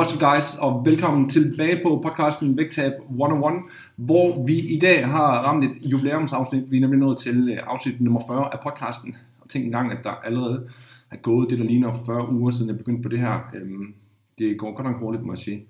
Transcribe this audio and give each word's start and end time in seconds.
What's 0.00 0.14
up 0.14 0.20
guys, 0.20 0.58
og 0.60 0.82
velkommen 0.84 1.28
tilbage 1.28 1.80
på 1.82 2.00
podcasten 2.02 2.56
Vægtab 2.56 2.92
101, 3.10 3.54
hvor 3.96 4.44
vi 4.46 4.58
i 4.58 4.78
dag 4.78 5.06
har 5.06 5.40
ramt 5.40 5.64
et 5.64 5.70
jubilæumsafsnit. 5.80 6.70
Vi 6.70 6.76
er 6.76 6.80
nemlig 6.80 7.00
nået 7.00 7.18
til 7.18 7.48
øh, 7.48 7.58
afsnit 7.66 8.00
nummer 8.00 8.20
40 8.28 8.52
af 8.52 8.60
podcasten. 8.62 9.16
Og 9.40 9.48
tænk 9.48 9.64
engang, 9.64 9.92
at 9.92 9.98
der 10.04 10.10
allerede 10.10 10.68
er 11.10 11.16
gået 11.16 11.50
det, 11.50 11.58
der 11.58 11.64
ligner 11.64 11.92
40 12.06 12.32
uger 12.32 12.50
siden 12.50 12.68
jeg 12.68 12.78
begyndte 12.78 13.02
på 13.02 13.08
det 13.08 13.18
her. 13.18 13.50
Øhm, 13.54 13.94
det 14.38 14.58
går 14.58 14.74
godt 14.74 14.86
nok 14.86 14.98
hurtigt, 14.98 15.24
må 15.24 15.32
jeg 15.32 15.38
sige. 15.38 15.64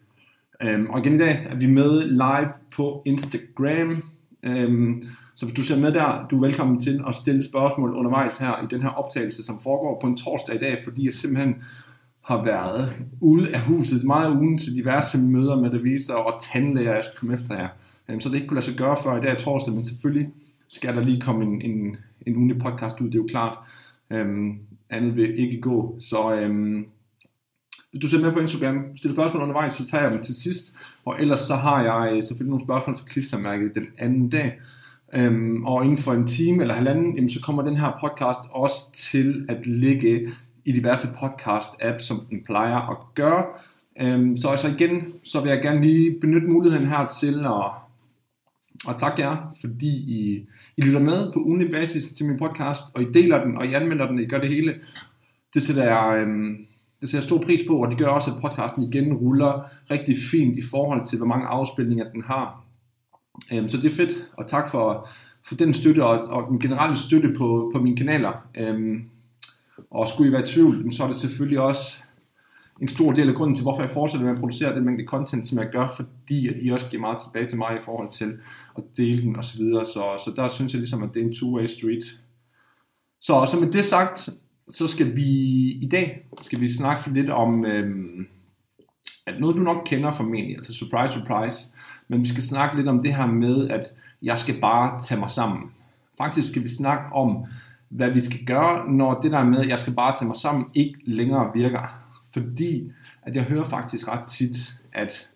Øhm, 0.62 0.87
og 0.91 0.98
igen 0.98 1.15
i 1.15 1.19
dag 1.19 1.47
er 1.48 1.56
vi 1.56 1.67
med 1.67 2.05
live 2.06 2.53
på 2.77 3.03
Instagram. 3.06 4.03
Øhm, 4.42 5.03
så 5.34 5.47
hvis 5.47 5.56
du 5.56 5.62
ser 5.62 5.81
med 5.81 5.92
der, 5.92 6.27
du 6.31 6.37
er 6.37 6.41
velkommen 6.41 6.81
til 6.81 7.05
at 7.09 7.15
stille 7.15 7.45
spørgsmål 7.45 7.95
undervejs 7.95 8.37
her 8.37 8.62
i 8.62 8.67
den 8.70 8.83
her 8.83 8.89
optagelse, 8.89 9.42
som 9.42 9.61
foregår 9.62 9.98
på 10.01 10.06
en 10.06 10.17
torsdag 10.17 10.55
i 10.55 10.58
dag, 10.58 10.81
fordi 10.84 11.06
jeg 11.06 11.14
simpelthen 11.14 11.55
har 12.31 12.45
været 12.45 12.92
ude 13.20 13.55
af 13.55 13.61
huset 13.61 14.05
meget 14.05 14.31
ugen 14.31 14.59
til 14.59 14.75
diverse 14.75 15.19
møder 15.19 15.61
med 15.61 15.73
revisorer 15.73 16.19
og 16.19 16.42
tandlæger, 16.42 16.95
jeg 16.95 17.05
skal 17.05 17.19
komme 17.19 17.34
efter 17.34 17.55
jer. 17.55 17.69
Øhm, 18.09 18.20
så 18.20 18.28
det 18.28 18.34
ikke 18.34 18.47
kunne 18.47 18.61
lade 18.61 18.67
sig 18.67 18.77
gøre 18.78 18.97
før 19.03 19.17
i 19.17 19.20
dag 19.20 19.39
torsdag, 19.39 19.75
men 19.75 19.86
selvfølgelig 19.86 20.28
skal 20.69 20.97
der 20.97 21.03
lige 21.03 21.20
komme 21.20 21.45
en, 21.45 21.62
en, 21.62 21.97
en 22.27 22.36
ugenlig 22.36 22.58
podcast 22.58 23.01
ud, 23.01 23.06
det 23.06 23.14
er 23.14 23.19
jo 23.19 23.27
klart. 23.28 23.58
Øhm, 24.11 24.58
andet 24.91 25.17
vil 25.17 25.39
ikke 25.39 25.61
gå. 25.61 25.97
Så 26.01 26.34
øhm, 26.34 26.86
hvis 27.91 28.01
du 28.03 28.08
ser 28.08 28.20
med 28.20 28.33
på 28.33 28.41
Instagram, 28.41 28.97
stiller 28.97 29.14
spørgsmål 29.14 29.42
undervejs, 29.42 29.75
så 29.75 29.86
tager 29.86 30.05
jeg 30.05 30.12
dem 30.12 30.23
til 30.23 30.34
sidst. 30.34 30.75
Og 31.05 31.17
ellers 31.20 31.41
så 31.41 31.55
har 31.55 31.83
jeg 31.83 32.17
øh, 32.17 32.25
selvfølgelig 32.25 32.51
nogle 32.51 32.64
spørgsmål 32.64 32.97
til 32.97 33.06
klistermærket 33.06 33.75
den 33.75 33.86
anden 33.98 34.28
dag. 34.28 34.61
Øhm, 35.14 35.64
og 35.64 35.84
inden 35.84 35.98
for 35.98 36.12
en 36.12 36.27
time 36.27 36.62
eller 36.62 36.75
halvanden, 36.75 37.14
jamen, 37.14 37.31
så 37.31 37.42
kommer 37.42 37.62
den 37.62 37.77
her 37.77 37.98
podcast 38.01 38.41
også 38.51 38.92
til 38.92 39.47
at 39.48 39.67
ligge 39.67 40.28
i 40.64 40.72
diverse 40.72 41.08
podcast-apps, 41.08 41.98
som 41.98 42.20
den 42.30 42.44
plejer 42.44 42.91
at 42.91 42.97
gøre. 43.14 43.44
Øhm, 44.00 44.36
så 44.36 44.48
altså 44.48 44.69
igen, 44.69 45.12
så 45.25 45.41
vil 45.41 45.48
jeg 45.48 45.62
gerne 45.62 45.80
lige 45.80 46.20
benytte 46.20 46.48
muligheden 46.48 46.86
her 46.86 47.06
til 47.20 47.44
at, 47.44 47.70
at 48.89 48.97
takke 48.98 49.22
jer, 49.22 49.55
fordi 49.61 49.91
I, 49.97 50.47
I 50.77 50.80
lytter 50.80 51.00
med 51.00 51.33
på 51.33 51.41
ugenlig 51.41 51.70
basis 51.70 52.12
til 52.12 52.27
min 52.27 52.39
podcast, 52.39 52.84
og 52.94 53.02
I 53.02 53.12
deler 53.14 53.44
den, 53.44 53.56
og 53.56 53.67
I 53.67 53.72
anmelder 53.72 54.06
den, 54.06 54.19
I 54.19 54.27
gør 54.27 54.41
det 54.41 54.48
hele. 54.48 54.75
Det 55.55 55.62
sætter 55.62 55.84
jeg, 55.84 56.22
øhm, 56.22 56.56
det 57.00 57.08
sætter 57.08 57.19
jeg 57.19 57.24
stor 57.24 57.39
pris 57.39 57.61
på, 57.69 57.83
og 57.83 57.91
det 57.91 57.98
gør 57.98 58.06
også, 58.06 58.30
at 58.30 58.41
podcasten 58.42 58.83
igen 58.83 59.14
ruller 59.14 59.62
rigtig 59.91 60.17
fint 60.30 60.56
i 60.56 60.62
forhold 60.70 61.06
til, 61.06 61.19
hvor 61.19 61.27
mange 61.27 61.47
afspilninger 61.47 62.11
den 62.11 62.22
har. 62.22 62.64
Øhm, 63.52 63.69
så 63.69 63.77
det 63.77 63.92
er 63.92 63.97
fedt, 63.97 64.12
og 64.36 64.47
tak 64.48 64.70
for, 64.70 65.08
for 65.48 65.55
den 65.55 65.74
støtte 65.74 66.05
og, 66.05 66.19
og 66.19 66.50
den 66.50 66.61
generelle 66.61 66.97
støtte 66.97 67.34
på, 67.39 67.70
på 67.74 67.83
mine 67.83 67.97
kanaler. 67.97 68.33
Øhm, 68.56 69.05
og 69.91 70.08
skulle 70.08 70.28
I 70.28 70.33
være 70.33 70.42
i 70.42 70.46
tvivl, 70.46 70.92
så 70.92 71.02
er 71.05 71.08
det 71.08 71.16
selvfølgelig 71.16 71.60
også 71.60 72.02
en 72.80 72.88
stor 72.88 73.12
del 73.12 73.28
af 73.28 73.34
grunden 73.34 73.56
til, 73.56 73.62
hvorfor 73.62 73.83
jeg 73.83 73.91
fortsætter 73.91 74.27
med 74.27 74.34
at 74.34 74.40
producere 74.40 74.74
den 74.74 74.84
mængde 74.84 75.05
content, 75.05 75.48
som 75.48 75.58
jeg 75.58 75.68
gør, 75.73 75.89
fordi 75.89 76.48
at 76.48 76.55
I 76.61 76.68
også 76.68 76.86
giver 76.90 77.01
meget 77.01 77.18
tilbage 77.20 77.48
til 77.48 77.58
mig 77.58 77.77
i 77.77 77.80
forhold 77.80 78.11
til 78.11 78.39
at 78.79 78.83
dele 78.96 79.23
den 79.23 79.36
osv. 79.36 79.58
Så, 79.58 79.90
så, 79.95 80.23
så 80.24 80.33
der 80.36 80.48
synes 80.48 80.73
jeg 80.73 80.80
ligesom, 80.80 81.02
at 81.02 81.11
det 81.14 81.23
er 81.23 81.27
en 81.27 81.33
two-way 81.33 81.67
street. 81.67 82.05
Så, 83.20 83.48
så 83.50 83.61
med 83.61 83.73
det 83.73 83.84
sagt, 83.84 84.29
så 84.68 84.89
skal 84.89 85.17
vi 85.17 85.23
i 85.70 85.89
dag 85.92 86.27
skal 86.42 86.61
vi 86.61 86.73
snakke 86.73 87.12
lidt 87.12 87.30
om, 87.30 87.64
øhm, 87.64 88.27
at 89.27 89.40
noget 89.40 89.56
du 89.56 89.61
nok 89.61 89.83
kender 89.86 90.12
formentlig, 90.12 90.56
altså 90.56 90.74
surprise, 90.74 91.14
surprise, 91.14 91.67
men 92.08 92.23
vi 92.23 92.29
skal 92.29 92.42
snakke 92.42 92.77
lidt 92.77 92.89
om 92.89 93.02
det 93.02 93.14
her 93.14 93.27
med, 93.27 93.68
at 93.68 93.86
jeg 94.23 94.39
skal 94.39 94.61
bare 94.61 95.00
tage 95.00 95.20
mig 95.20 95.30
sammen. 95.30 95.70
Faktisk 96.18 96.50
skal 96.50 96.62
vi 96.62 96.68
snakke 96.68 97.12
om, 97.12 97.45
hvad 97.90 98.11
vi 98.11 98.20
skal 98.20 98.45
gøre, 98.45 98.90
når 98.90 99.20
det 99.20 99.33
der 99.33 99.45
med, 99.45 99.58
at 99.58 99.68
jeg 99.68 99.78
skal 99.78 99.92
bare 99.92 100.17
tage 100.17 100.27
mig 100.27 100.36
sammen, 100.36 100.67
ikke 100.74 100.98
længere 101.05 101.51
virker. 101.55 101.80
Fordi 102.33 102.92
at 103.23 103.36
jeg 103.36 103.45
hører 103.45 103.64
faktisk 103.64 104.08
ret 104.08 104.28
tit, 104.28 104.56
at 104.92 105.28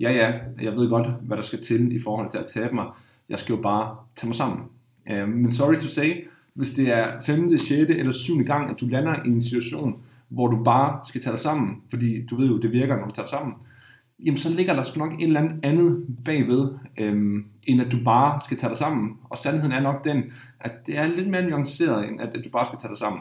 ja 0.00 0.12
ja, 0.12 0.32
jeg 0.62 0.76
ved 0.76 0.88
godt, 0.88 1.08
hvad 1.22 1.36
der 1.36 1.42
skal 1.42 1.64
til 1.64 1.96
i 1.96 2.00
forhold 2.00 2.30
til 2.30 2.38
at 2.38 2.46
tabe 2.46 2.74
mig. 2.74 2.86
Jeg 3.28 3.38
skal 3.38 3.54
jo 3.54 3.62
bare 3.62 3.96
tage 4.16 4.28
mig 4.28 4.36
sammen. 4.36 4.64
Uh, 5.10 5.28
men 5.28 5.52
sorry 5.52 5.74
to 5.74 5.88
say, 5.88 6.26
hvis 6.54 6.70
det 6.70 6.92
er 6.92 7.20
5., 7.20 7.58
6. 7.58 7.70
eller 7.70 8.12
7. 8.12 8.44
gang, 8.44 8.70
at 8.70 8.80
du 8.80 8.86
lander 8.86 9.14
i 9.24 9.28
en 9.28 9.42
situation, 9.42 10.00
hvor 10.28 10.46
du 10.46 10.64
bare 10.64 11.00
skal 11.04 11.20
tage 11.22 11.32
dig 11.32 11.40
sammen, 11.40 11.82
fordi 11.90 12.26
du 12.26 12.36
ved 12.36 12.46
jo, 12.46 12.58
det 12.58 12.72
virker, 12.72 12.96
når 12.96 13.04
du 13.04 13.14
tager 13.14 13.26
dig 13.26 13.30
sammen, 13.30 13.54
jamen 14.24 14.38
så 14.38 14.50
ligger 14.50 14.74
der 14.74 14.82
sgu 14.82 14.98
nok 14.98 15.12
et 15.12 15.22
eller 15.22 15.40
andet 15.40 15.60
andet 15.62 16.06
bagved, 16.24 16.68
øhm, 16.98 17.46
end 17.62 17.80
at 17.80 17.92
du 17.92 17.98
bare 18.04 18.40
skal 18.44 18.56
tage 18.56 18.70
dig 18.70 18.78
sammen. 18.78 19.16
Og 19.24 19.38
sandheden 19.38 19.72
er 19.72 19.80
nok 19.80 20.04
den, 20.04 20.22
at 20.60 20.86
det 20.86 20.98
er 20.98 21.06
lidt 21.06 21.28
mere 21.28 21.42
nuanceret, 21.42 22.08
end 22.08 22.20
at, 22.20 22.28
at 22.36 22.44
du 22.44 22.50
bare 22.50 22.66
skal 22.66 22.78
tage 22.78 22.88
dig 22.88 22.98
sammen. 22.98 23.20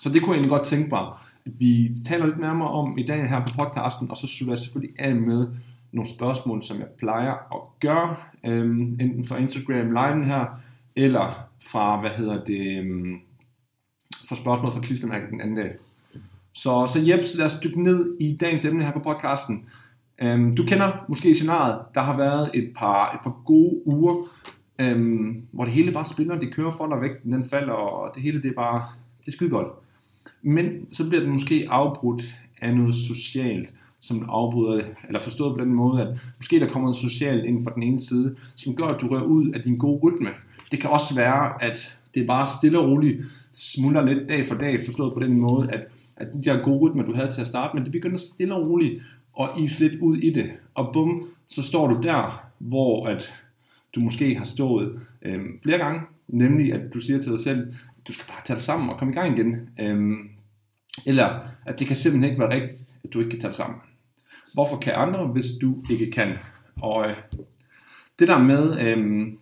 Så 0.00 0.08
det 0.08 0.22
kunne 0.22 0.32
jeg 0.32 0.36
egentlig 0.36 0.50
godt 0.50 0.66
tænke 0.66 0.88
mig, 0.88 1.06
at 1.46 1.52
vi 1.58 1.88
taler 2.08 2.26
lidt 2.26 2.38
nærmere 2.38 2.70
om 2.70 2.98
i 2.98 3.06
dag 3.06 3.28
her 3.28 3.40
på 3.40 3.52
podcasten, 3.58 4.10
og 4.10 4.16
så 4.16 4.26
slutter 4.26 4.52
jeg 4.52 4.58
selvfølgelig 4.58 5.00
af 5.00 5.14
med 5.14 5.46
nogle 5.92 6.10
spørgsmål, 6.10 6.64
som 6.64 6.78
jeg 6.78 6.86
plejer 6.98 7.32
at 7.32 7.80
gøre, 7.80 8.16
øhm, 8.44 8.98
enten 9.00 9.24
fra 9.24 9.36
Instagram 9.36 9.90
live 9.90 10.24
her, 10.24 10.60
eller 10.96 11.48
fra, 11.66 12.00
hvad 12.00 12.10
hedder 12.10 12.44
det, 12.44 12.78
øhm, 12.78 13.20
fra 14.28 14.36
spørgsmål 14.36 14.72
fra 14.72 14.80
klistermærket 14.80 15.30
den 15.30 15.40
anden 15.40 15.56
dag. 15.56 15.72
Så, 16.52 16.86
så 16.92 17.00
Jeps, 17.00 17.34
lad 17.38 17.46
os 17.46 17.60
dykke 17.64 17.82
ned 17.82 18.16
i 18.20 18.36
dagens 18.36 18.64
emne 18.64 18.84
her 18.84 18.92
på 18.92 18.98
podcasten. 18.98 19.64
Øhm, 20.22 20.56
du 20.56 20.64
kender 20.64 21.04
måske 21.08 21.34
scenariet, 21.34 21.78
der 21.94 22.00
har 22.00 22.16
været 22.16 22.50
et 22.54 22.72
par, 22.76 23.14
et 23.14 23.20
par 23.22 23.42
gode 23.44 23.86
uger, 23.86 24.28
øhm, 24.78 25.42
hvor 25.52 25.64
det 25.64 25.72
hele 25.72 25.92
bare 25.92 26.04
spiller, 26.04 26.38
det 26.38 26.54
kører 26.54 26.70
for 26.70 26.86
dig 26.86 27.00
væk, 27.00 27.22
den 27.22 27.48
falder, 27.48 27.72
og 27.72 28.14
det 28.14 28.22
hele 28.22 28.42
det 28.42 28.48
er 28.48 28.54
bare, 28.54 28.84
det 29.20 29.28
er 29.28 29.32
skide 29.32 29.50
godt. 29.50 29.68
Men 30.42 30.86
så 30.92 31.08
bliver 31.08 31.20
det 31.20 31.32
måske 31.32 31.66
afbrudt 31.70 32.22
af 32.60 32.76
noget 32.76 32.94
socialt, 32.94 33.74
som 34.00 34.26
afbryder, 34.28 34.84
eller 35.06 35.20
forstået 35.20 35.58
på 35.58 35.64
den 35.64 35.74
måde, 35.74 36.02
at 36.02 36.08
måske 36.36 36.60
der 36.60 36.68
kommer 36.68 36.88
noget 36.88 36.96
socialt 36.96 37.44
ind 37.44 37.64
fra 37.64 37.72
den 37.74 37.82
ene 37.82 38.00
side, 38.00 38.36
som 38.54 38.74
gør, 38.74 38.84
at 38.84 39.00
du 39.00 39.08
rører 39.08 39.22
ud 39.22 39.50
af 39.50 39.62
din 39.62 39.78
gode 39.78 40.00
rytme. 40.02 40.28
Det 40.70 40.80
kan 40.80 40.90
også 40.90 41.14
være, 41.14 41.64
at 41.64 41.98
det 42.14 42.26
bare 42.26 42.46
stille 42.58 42.78
og 42.78 42.88
roligt 42.88 43.20
smuldrer 43.52 44.04
lidt 44.04 44.28
dag 44.28 44.46
for 44.46 44.54
dag, 44.54 44.84
forstået 44.84 45.14
på 45.14 45.20
den 45.20 45.40
måde, 45.40 45.70
at, 45.72 45.80
at 46.16 46.26
de 46.34 46.44
der 46.44 46.62
gode 46.62 46.78
rytmer, 46.78 47.02
du 47.02 47.14
havde 47.14 47.32
til 47.32 47.40
at 47.40 47.46
starte 47.46 47.76
med, 47.76 47.84
det 47.84 47.92
begynder 47.92 48.16
stille 48.16 48.54
og 48.54 48.68
roligt 48.68 49.02
og 49.36 49.60
is 49.60 49.80
lidt 49.80 50.00
ud 50.00 50.16
i 50.16 50.30
det. 50.30 50.50
Og 50.74 50.90
bum, 50.92 51.28
så 51.46 51.62
står 51.62 51.88
du 51.88 52.02
der, 52.02 52.50
hvor 52.58 53.06
at 53.06 53.34
du 53.94 54.00
måske 54.00 54.34
har 54.34 54.44
stået 54.44 55.00
øhm, 55.22 55.60
flere 55.62 55.78
gange, 55.78 56.00
nemlig 56.28 56.72
at 56.72 56.94
du 56.94 57.00
siger 57.00 57.18
til 57.18 57.32
dig 57.32 57.40
selv, 57.40 57.74
du 58.08 58.12
skal 58.12 58.26
bare 58.28 58.42
tage 58.44 58.54
dig 58.54 58.62
sammen 58.62 58.90
og 58.90 58.98
komme 58.98 59.12
i 59.12 59.16
gang 59.16 59.38
igen. 59.38 59.68
Øhm, 59.80 60.30
eller 61.06 61.38
at 61.66 61.78
det 61.78 61.86
kan 61.86 61.96
simpelthen 61.96 62.30
ikke 62.30 62.40
være 62.40 62.54
rigtigt, 62.54 62.80
at 63.04 63.12
du 63.12 63.18
ikke 63.18 63.30
kan 63.30 63.40
tage 63.40 63.48
dig 63.48 63.56
sammen. 63.56 63.78
Hvorfor 64.54 64.76
kan 64.76 64.92
andre, 64.96 65.26
hvis 65.26 65.46
du 65.60 65.82
ikke 65.90 66.10
kan? 66.10 66.32
Og 66.80 67.08
øh, 67.08 67.16
det 68.18 68.28
der 68.28 68.38
med, 68.38 68.80
øhm, 68.80 69.38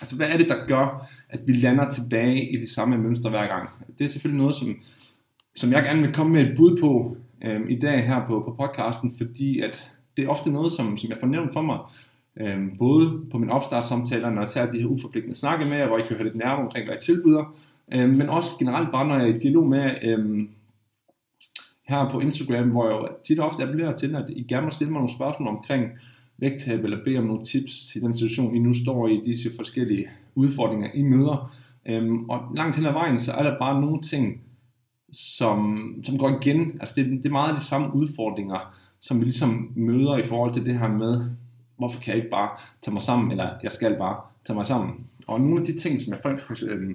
altså 0.00 0.16
hvad 0.16 0.28
er 0.28 0.36
det, 0.36 0.48
der 0.48 0.66
gør, 0.66 1.08
at 1.28 1.40
vi 1.46 1.52
lander 1.52 1.90
tilbage 1.90 2.52
i 2.52 2.60
det 2.60 2.70
samme 2.70 2.98
mønster 2.98 3.30
hver 3.30 3.46
gang? 3.46 3.68
Det 3.98 4.04
er 4.04 4.08
selvfølgelig 4.08 4.42
noget, 4.42 4.56
som, 4.56 4.76
som 5.54 5.72
jeg 5.72 5.82
gerne 5.82 6.02
vil 6.02 6.14
komme 6.14 6.32
med 6.32 6.50
et 6.50 6.56
bud 6.56 6.78
på, 6.80 7.16
øh, 7.44 7.60
i 7.70 7.78
dag 7.78 8.06
her 8.06 8.26
på, 8.26 8.40
på 8.40 8.66
podcasten, 8.66 9.14
fordi 9.16 9.60
at 9.60 9.92
det 10.16 10.24
er 10.24 10.28
ofte 10.28 10.50
noget, 10.50 10.72
som, 10.72 10.96
som 10.96 11.10
jeg 11.10 11.18
får 11.18 11.26
nævnt 11.26 11.52
for 11.52 11.62
mig, 11.62 11.78
øh, 12.40 12.78
både 12.78 13.20
på 13.30 13.38
min 13.38 13.50
opstartssamtaler, 13.50 14.30
når 14.30 14.42
jeg 14.42 14.50
tager 14.50 14.70
de 14.70 14.80
her 14.80 14.86
uforpligtende 14.86 15.38
snakke 15.38 15.64
med 15.64 15.76
jer, 15.76 15.86
hvor 15.86 15.98
jeg 15.98 16.06
kan 16.06 16.16
høre 16.16 16.26
lidt 16.26 16.36
nærmere 16.36 16.66
omkring, 16.66 16.84
hvad 16.84 16.94
jeg 16.94 17.02
tilbyder, 17.02 17.54
øh, 17.92 18.08
men 18.08 18.28
også 18.28 18.50
generelt 18.58 18.92
bare, 18.92 19.08
når 19.08 19.18
jeg 19.18 19.28
er 19.28 19.34
i 19.34 19.38
dialog 19.38 19.66
med 19.66 19.94
øh, 20.02 20.48
her 21.88 22.10
på 22.10 22.20
Instagram, 22.20 22.70
hvor 22.70 22.88
jeg 22.88 23.08
tit 23.26 23.38
og 23.38 23.46
ofte 23.46 23.62
appellerer 23.62 23.94
til, 23.94 24.16
at 24.16 24.24
I 24.28 24.42
gerne 24.42 24.64
må 24.64 24.70
stille 24.70 24.92
mig 24.92 24.98
nogle 24.98 25.14
spørgsmål 25.14 25.48
omkring 25.48 25.90
vægttab, 26.38 26.84
eller 26.84 27.04
bede 27.04 27.18
om 27.18 27.24
nogle 27.24 27.44
tips 27.44 27.88
til 27.92 28.02
den 28.02 28.14
situation, 28.14 28.56
I 28.56 28.58
nu 28.58 28.74
står 28.74 29.08
i, 29.08 29.20
disse 29.24 29.50
forskellige 29.56 30.06
udfordringer, 30.34 30.88
I 30.94 31.02
møder. 31.02 31.54
Øhm, 31.86 32.30
og 32.30 32.40
langt 32.54 32.76
hen 32.76 32.86
ad 32.86 32.92
vejen, 32.92 33.20
så 33.20 33.32
er 33.32 33.42
der 33.42 33.58
bare 33.58 33.80
nogle 33.80 34.02
ting, 34.02 34.40
som, 35.12 35.94
som 36.04 36.18
går 36.18 36.38
igen. 36.42 36.76
Altså 36.80 36.94
det, 36.96 37.06
det 37.06 37.26
er 37.26 37.30
meget 37.30 37.54
af 37.54 37.60
de 37.60 37.66
samme 37.66 37.94
udfordringer, 37.94 38.74
som 39.00 39.20
vi 39.20 39.24
ligesom 39.24 39.72
møder 39.76 40.16
i 40.16 40.22
forhold 40.22 40.52
til 40.52 40.66
det 40.66 40.78
her 40.78 40.88
med, 40.88 41.30
hvorfor 41.76 42.00
kan 42.00 42.10
jeg 42.10 42.16
ikke 42.16 42.30
bare 42.30 42.50
tage 42.82 42.92
mig 42.92 43.02
sammen, 43.02 43.30
eller 43.30 43.50
jeg 43.62 43.72
skal 43.72 43.96
bare 43.98 44.16
tage 44.46 44.56
mig 44.56 44.66
sammen. 44.66 45.06
Og 45.26 45.40
nogle 45.40 45.60
af 45.60 45.66
de 45.66 45.78
ting, 45.78 46.02
som 46.02 46.12
jeg 46.12 46.20
for 46.22 46.50
eksempel, 46.52 46.68
øh, 46.68 46.94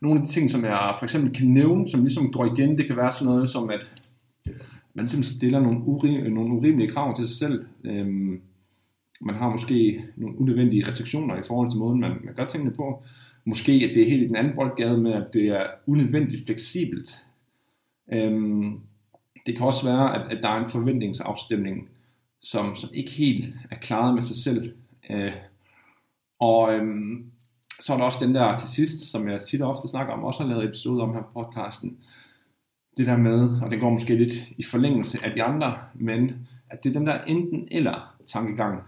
nogle 0.00 0.20
af 0.20 0.26
de 0.26 0.32
ting, 0.32 0.50
som 0.50 0.64
jeg 0.64 0.94
for 0.98 1.04
eksempel 1.04 1.34
kan 1.34 1.46
nævne, 1.46 1.88
som 1.88 2.04
ligesom 2.04 2.32
går 2.32 2.44
igen, 2.44 2.78
det 2.78 2.86
kan 2.86 2.96
være 2.96 3.12
sådan 3.12 3.26
noget 3.26 3.48
som, 3.50 3.70
at 3.70 4.10
man 4.94 5.08
simpelthen 5.08 5.36
stiller 5.36 5.60
nogle, 5.60 5.78
uri- 5.78 6.28
nogle 6.28 6.54
urimelige 6.54 6.90
krav 6.90 7.16
til 7.16 7.28
sig 7.28 7.36
selv. 7.36 7.64
Øhm, 7.84 8.40
man 9.20 9.34
har 9.34 9.50
måske 9.50 10.04
nogle 10.16 10.38
unødvendige 10.38 10.88
restriktioner 10.88 11.36
i 11.36 11.42
forhold 11.46 11.70
til 11.70 11.78
måden, 11.78 12.00
man, 12.00 12.10
man 12.24 12.34
gør 12.34 12.44
tingene 12.44 12.70
på. 12.70 13.02
Måske 13.44 13.72
at 13.72 13.94
det 13.94 14.02
er 14.02 14.10
helt 14.10 14.22
i 14.22 14.26
den 14.26 14.36
anden 14.36 14.54
boldgade 14.54 14.98
med, 14.98 15.12
at 15.12 15.26
det 15.32 15.46
er 15.48 15.66
unødvendigt 15.86 16.46
fleksibelt. 16.46 17.24
Øhm, 18.12 18.80
det 19.46 19.56
kan 19.56 19.66
også 19.66 19.84
være, 19.84 20.14
at, 20.14 20.32
at 20.32 20.42
der 20.42 20.48
er 20.48 20.64
en 20.64 20.70
forventningsafstemning, 20.70 21.88
som, 22.40 22.76
som 22.76 22.90
ikke 22.94 23.10
helt 23.10 23.54
er 23.70 23.76
klaret 23.76 24.14
med 24.14 24.22
sig 24.22 24.36
selv. 24.36 24.74
Øh, 25.10 25.32
og 26.40 26.74
øhm, 26.74 27.32
så 27.80 27.92
er 27.92 27.96
der 27.96 28.04
også 28.04 28.26
den 28.26 28.34
der 28.34 28.56
til 28.56 28.68
sidst, 28.68 29.10
som 29.10 29.28
jeg 29.28 29.40
tit 29.40 29.62
og 29.62 29.70
ofte 29.70 29.88
snakker 29.88 30.12
om, 30.12 30.24
også 30.24 30.42
har 30.42 30.48
lavet 30.48 30.64
episode 30.64 31.02
om 31.02 31.14
her 31.14 31.22
på 31.22 31.44
podcasten, 31.44 31.98
det 32.96 33.06
der 33.06 33.16
med, 33.16 33.60
og 33.62 33.70
det 33.70 33.80
går 33.80 33.90
måske 33.90 34.16
lidt 34.16 34.32
i 34.58 34.64
forlængelse 34.64 35.18
af 35.24 35.32
de 35.32 35.42
andre, 35.42 35.78
men 35.94 36.48
at 36.70 36.84
det 36.84 36.90
er 36.90 36.98
den 36.98 37.06
der 37.06 37.24
enten 37.24 37.68
eller 37.70 38.14
tankegang, 38.26 38.82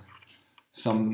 som 0.73 1.13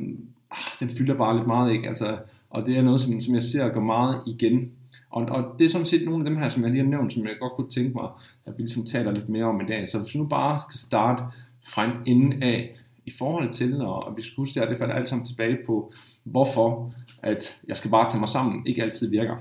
ah, 0.50 0.58
den 0.81 0.97
fylder 0.97 1.14
bare 1.14 1.37
lidt 1.37 1.47
meget, 1.47 1.73
ikke? 1.73 1.88
Altså, 1.88 2.19
og 2.50 2.67
det 2.67 2.76
er 2.76 2.82
noget, 2.82 3.00
som, 3.00 3.20
som 3.20 3.35
jeg 3.35 3.43
ser 3.43 3.69
går 3.69 3.81
meget 3.81 4.23
igen. 4.26 4.73
Og, 5.10 5.22
og 5.22 5.54
det 5.58 5.64
er 5.64 5.70
sådan 5.70 5.86
set 5.86 6.04
nogle 6.04 6.24
af 6.24 6.30
dem 6.30 6.38
her, 6.38 6.48
som 6.48 6.62
jeg 6.62 6.70
lige 6.70 6.82
har 6.82 6.90
nævnt, 6.90 7.12
som 7.12 7.22
jeg 7.22 7.32
godt 7.40 7.52
kunne 7.52 7.70
tænke 7.70 7.90
mig, 7.94 8.08
at 8.46 8.52
vi 8.56 8.62
ligesom 8.62 8.84
taler 8.86 9.10
lidt 9.10 9.28
mere 9.28 9.44
om 9.44 9.60
i 9.60 9.66
dag. 9.66 9.88
Så 9.88 9.98
hvis 9.98 10.14
vi 10.14 10.18
nu 10.18 10.26
bare 10.26 10.58
skal 10.58 10.78
starte 10.78 11.22
fra 11.68 11.90
en 12.06 12.42
af 12.42 12.76
i 13.06 13.12
forhold 13.18 13.52
til, 13.52 13.80
og, 13.80 14.04
og 14.06 14.16
vi 14.16 14.22
skal 14.22 14.36
huske 14.36 14.54
det, 14.54 14.60
at 14.60 14.70
det 14.70 14.78
falder 14.78 14.94
alt 14.94 15.08
sammen 15.08 15.26
tilbage 15.26 15.58
på, 15.66 15.92
hvorfor 16.24 16.92
at 17.22 17.60
jeg 17.68 17.76
skal 17.76 17.90
bare 17.90 18.10
tage 18.10 18.20
mig 18.20 18.28
sammen, 18.28 18.66
ikke 18.66 18.82
altid 18.82 19.10
virker. 19.10 19.36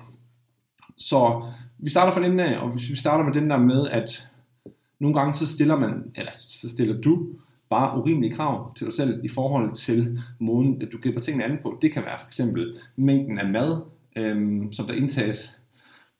Så 0.98 1.44
vi 1.77 1.89
starter 1.89 2.13
fra 2.13 2.24
den 2.24 2.39
af, 2.39 2.60
og 2.60 2.69
hvis 2.69 2.89
vi 2.89 2.95
starter 2.95 3.25
med 3.25 3.33
den 3.33 3.50
der 3.50 3.57
med, 3.57 3.88
at 3.88 4.30
nogle 5.00 5.19
gange 5.19 5.33
så 5.33 5.48
stiller 5.48 5.80
man, 5.80 6.12
eller 6.15 6.31
så 6.36 6.69
stiller 6.69 7.01
du 7.01 7.27
bare 7.69 7.98
urimelige 7.98 8.36
krav 8.36 8.75
til 8.75 8.86
dig 8.86 8.94
selv 8.94 9.25
i 9.25 9.27
forhold 9.27 9.75
til 9.75 10.19
måden, 10.39 10.81
at 10.81 10.88
du 10.92 10.98
griber 11.04 11.19
tingene 11.19 11.45
an 11.45 11.60
på. 11.62 11.77
Det 11.81 11.92
kan 11.92 12.04
være 12.04 12.19
for 12.19 12.27
eksempel 12.27 12.75
mængden 12.95 13.39
af 13.39 13.50
mad, 13.50 13.81
øhm, 14.15 14.74
som 14.74 14.88
der 14.88 14.94
indtages. 14.94 15.59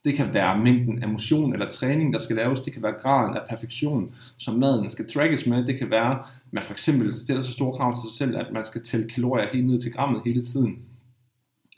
Det 0.04 0.16
kan 0.16 0.34
være 0.34 0.60
mængden 0.60 1.04
af 1.04 1.10
motion 1.10 1.54
eller 1.54 1.70
træning, 1.70 2.14
der 2.14 2.20
skal 2.20 2.36
laves. 2.36 2.62
Det 2.62 2.74
kan 2.74 2.84
være 2.84 3.02
graden 3.02 3.38
af 3.38 3.42
perfektion, 3.50 4.16
som 4.38 4.56
maden 4.56 4.90
skal 4.90 5.10
trackes 5.10 5.46
med. 5.46 5.66
Det 5.66 5.80
kan 5.80 5.90
være, 5.90 6.12
at 6.12 6.54
man 6.54 6.64
for 6.64 6.74
eksempel 6.74 7.14
stiller 7.14 7.42
så 7.42 7.52
store 7.52 7.78
krav 7.78 7.96
til 7.96 8.12
sig 8.12 8.18
selv, 8.18 8.38
at 8.38 8.54
man 8.54 8.66
skal 8.66 8.84
tælle 8.84 9.10
kalorier 9.10 9.48
helt 9.54 9.68
ned 9.68 9.82
til 9.82 9.94
grammet 9.94 10.22
hele 10.26 10.46
tiden. 10.46 10.80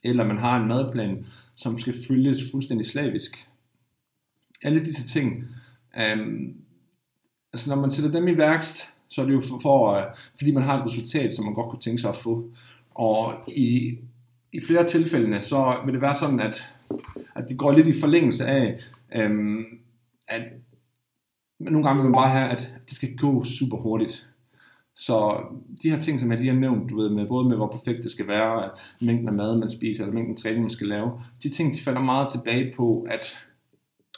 Eller 0.04 0.26
man 0.26 0.38
har 0.38 0.62
en 0.62 0.68
madplan, 0.68 1.26
som 1.56 1.80
skal 1.80 1.96
følges 2.08 2.52
fuldstændig 2.52 2.86
slavisk. 2.86 3.48
Alle 4.64 4.86
disse 4.86 5.08
ting, 5.08 5.46
øhm, 5.98 6.56
altså 7.54 7.76
når 7.76 7.82
man 7.82 7.92
sætter 7.92 8.12
dem 8.12 8.28
i 8.28 8.38
værkst, 8.38 8.94
så 9.08 9.22
er 9.22 9.26
det 9.26 9.34
jo 9.34 9.42
for, 9.42 9.60
for, 9.60 9.94
øh, 9.94 10.04
fordi 10.38 10.52
man 10.52 10.64
har 10.64 10.78
et 10.78 10.92
resultat, 10.92 11.34
som 11.34 11.46
man 11.46 11.54
godt 11.54 11.70
kunne 11.70 11.82
tænke 11.82 12.02
sig 12.02 12.10
at 12.10 12.16
få. 12.16 12.50
Og 12.92 13.34
i, 13.48 13.98
i 14.54 14.62
flere 14.62 14.86
tilfælde, 14.88 15.42
så 15.42 15.82
vil 15.86 15.94
det 15.94 16.02
være 16.02 16.16
sådan, 16.16 16.40
at, 16.40 16.70
at 17.36 17.46
det 17.50 17.58
går 17.58 17.72
lidt 17.72 17.88
i 17.88 18.00
forlængelse 18.00 18.46
af, 18.46 18.80
øhm, 19.16 19.66
at 20.28 20.42
nogle 21.60 21.88
gange 21.88 22.02
vil 22.02 22.12
man 22.12 22.20
bare 22.20 22.30
have, 22.30 22.50
at 22.50 22.74
det 22.90 22.96
skal 22.96 23.18
gå 23.18 23.44
super 23.44 23.78
hurtigt. 23.78 24.28
Så 24.96 25.44
de 25.84 25.90
her 25.90 26.00
ting, 26.00 26.20
som 26.20 26.32
jeg 26.32 26.40
lige 26.40 26.54
har 26.54 26.60
nævnt, 26.60 26.90
du 26.90 27.02
ved, 27.02 27.10
med, 27.10 27.28
både 27.28 27.50
med 27.50 27.58
hvor 27.58 27.68
perfekt 27.68 28.04
det 28.04 28.12
skal 28.12 28.28
være, 28.28 28.70
mængden 29.02 29.28
af 29.28 29.34
mad, 29.34 29.58
man 29.58 29.70
spiser, 29.70 30.04
eller 30.04 30.14
mængden 30.14 30.34
af 30.34 30.38
træning, 30.38 30.62
man 30.62 30.70
skal 30.70 30.88
lave, 30.88 31.12
de 31.44 31.50
ting, 31.50 31.74
de 31.74 31.82
falder 31.82 32.02
meget 32.02 32.32
tilbage 32.32 32.74
på, 32.78 33.08
at 33.10 33.38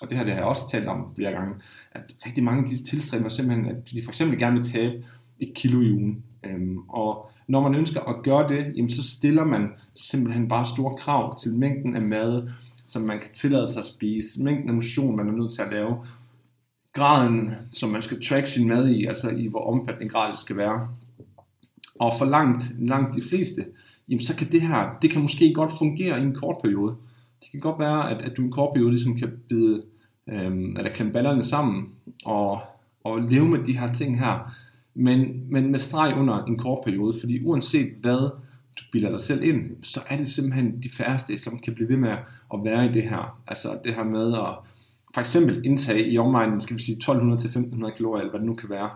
og 0.02 0.10
det 0.10 0.18
her 0.18 0.24
det 0.24 0.34
har 0.34 0.40
jeg 0.40 0.50
også 0.50 0.70
talt 0.70 0.88
om 0.88 1.16
flere 1.16 1.32
gange, 1.32 1.56
at 1.92 2.02
rigtig 2.26 2.44
mange 2.44 2.64
af 2.64 2.70
disse 2.70 2.86
tilstræber 2.86 3.30
simpelthen, 3.30 3.66
at 3.66 3.92
de 3.92 4.04
for 4.04 4.12
eksempel 4.12 4.40
gerne 4.40 4.56
vil 4.56 4.72
tabe 4.72 5.06
et 5.40 5.54
kilo 5.56 5.82
i 5.82 5.92
ugen. 5.92 6.24
Øhm, 6.46 6.78
og 6.90 7.32
når 7.48 7.62
man 7.62 7.76
ønsker 7.76 8.02
at 8.02 8.24
gøre 8.24 8.50
det, 8.50 8.74
jamen 8.76 8.92
så 8.92 9.04
stiller 9.18 9.46
man 9.46 9.70
simpelthen 9.96 10.48
bare 10.48 10.66
store 10.66 10.98
krav 10.98 11.40
til 11.40 11.56
mængden 11.56 11.96
af 11.96 12.02
mad, 12.02 12.50
som 12.94 13.02
man 13.02 13.20
kan 13.20 13.32
tillade 13.34 13.68
sig 13.72 13.80
at 13.80 13.86
spise, 13.86 14.44
mængden 14.44 14.70
af 14.70 14.76
motion, 14.76 15.16
man 15.16 15.28
er 15.28 15.32
nødt 15.32 15.54
til 15.54 15.62
at 15.62 15.72
lave, 15.72 15.98
graden, 16.94 17.52
som 17.72 17.90
man 17.90 18.02
skal 18.02 18.24
track 18.24 18.48
sin 18.48 18.68
mad 18.68 18.90
i, 18.90 19.06
altså 19.06 19.30
i 19.30 19.48
hvor 19.48 19.60
omfattende 19.60 20.10
grad 20.10 20.32
det 20.32 20.40
skal 20.40 20.58
være. 20.58 20.88
Og 22.00 22.14
for 22.18 22.26
langt, 22.26 22.64
langt 22.80 23.16
de 23.16 23.22
fleste, 23.30 23.66
jamen 24.10 24.24
så 24.24 24.36
kan 24.36 24.52
det 24.52 24.62
her, 24.62 24.98
det 25.02 25.10
kan 25.10 25.22
måske 25.22 25.54
godt 25.54 25.72
fungere 25.78 26.20
i 26.20 26.24
en 26.24 26.36
kort 26.36 26.58
periode. 26.64 26.96
Det 27.42 27.52
kan 27.52 27.60
godt 27.60 27.80
være, 27.80 28.12
at, 28.12 28.22
at 28.22 28.38
du 28.38 28.42
i 28.42 28.46
en 28.46 28.52
kort 28.52 28.74
periode 28.74 28.92
ligesom 28.92 29.18
kan 29.18 29.32
bide, 29.50 29.84
øhm, 30.30 30.78
eller 30.78 30.94
klemme 30.94 31.14
ballerne 31.14 31.44
sammen, 31.44 31.90
og, 32.26 32.62
og 33.04 33.22
leve 33.22 33.48
med 33.48 33.60
de 33.60 33.78
her 33.78 33.94
ting 33.94 34.20
her, 34.20 34.54
men, 34.94 35.46
men 35.50 35.72
med 35.72 35.80
streg 35.80 36.14
under 36.18 36.44
en 36.44 36.58
kort 36.58 36.80
periode, 36.86 37.20
fordi 37.20 37.44
uanset 37.46 37.94
hvad 38.02 38.30
du 38.80 38.84
bilder 38.92 39.12
dig 39.12 39.22
selv 39.22 39.44
ind, 39.44 39.84
så 39.84 40.02
er 40.08 40.18
det 40.18 40.30
simpelthen 40.30 40.84
de 40.84 40.90
færreste, 40.90 41.40
som 41.40 41.60
kan 41.60 41.74
blive 41.76 41.90
ved 41.90 41.98
med 41.98 42.12
at 42.54 42.60
være 42.64 42.86
i 42.86 42.94
det 42.94 43.04
her. 43.04 43.40
Altså 43.48 43.80
det 43.84 43.96
her 43.96 44.04
med 44.04 44.34
at 44.34 44.56
for 45.14 45.20
eksempel 45.20 45.66
indtage 45.66 46.10
i 46.10 46.18
omegnen, 46.18 46.62
skal 46.62 46.78
vi 46.78 46.82
sige 46.82 46.96
1200 46.96 47.42
til 47.42 47.48
1500 47.48 47.94
kalorier, 47.96 48.22
eller 48.22 48.32
hvad 48.32 48.40
det 48.40 48.48
nu 48.48 48.56
kan 48.56 48.70
være. 48.70 48.90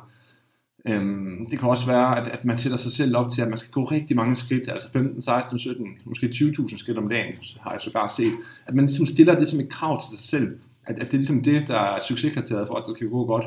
Øhm, 0.85 1.47
det 1.49 1.59
kan 1.59 1.69
også 1.69 1.87
være, 1.87 2.21
at, 2.21 2.27
at 2.27 2.45
man 2.45 2.57
sætter 2.57 2.77
sig 2.77 2.91
selv 2.91 3.17
op 3.17 3.29
til, 3.31 3.41
at 3.41 3.47
man 3.47 3.57
skal 3.57 3.71
gå 3.71 3.83
rigtig 3.83 4.15
mange 4.15 4.35
skridt, 4.35 4.69
altså 4.69 4.91
15, 4.91 5.21
16, 5.21 5.59
17, 5.59 5.87
måske 6.05 6.27
20.000 6.27 6.77
skridt 6.77 6.97
om 6.97 7.09
dagen, 7.09 7.35
har 7.61 7.71
jeg 7.71 7.81
sågar 7.81 8.07
set. 8.07 8.33
At 8.65 8.73
man 8.73 8.85
ligesom 8.85 9.05
stiller 9.05 9.39
det 9.39 9.47
som 9.47 9.59
et 9.59 9.69
krav 9.69 10.01
til 10.01 10.17
sig 10.17 10.27
selv, 10.27 10.59
at, 10.85 10.99
at 10.99 11.05
det 11.05 11.13
er 11.13 11.17
ligesom 11.17 11.43
det, 11.43 11.67
der 11.67 11.79
er 11.79 11.99
succeskriteriet 11.99 12.67
for, 12.67 12.75
at 12.75 12.83
det 12.87 12.97
kan 12.97 13.09
gå 13.09 13.25
godt. 13.25 13.45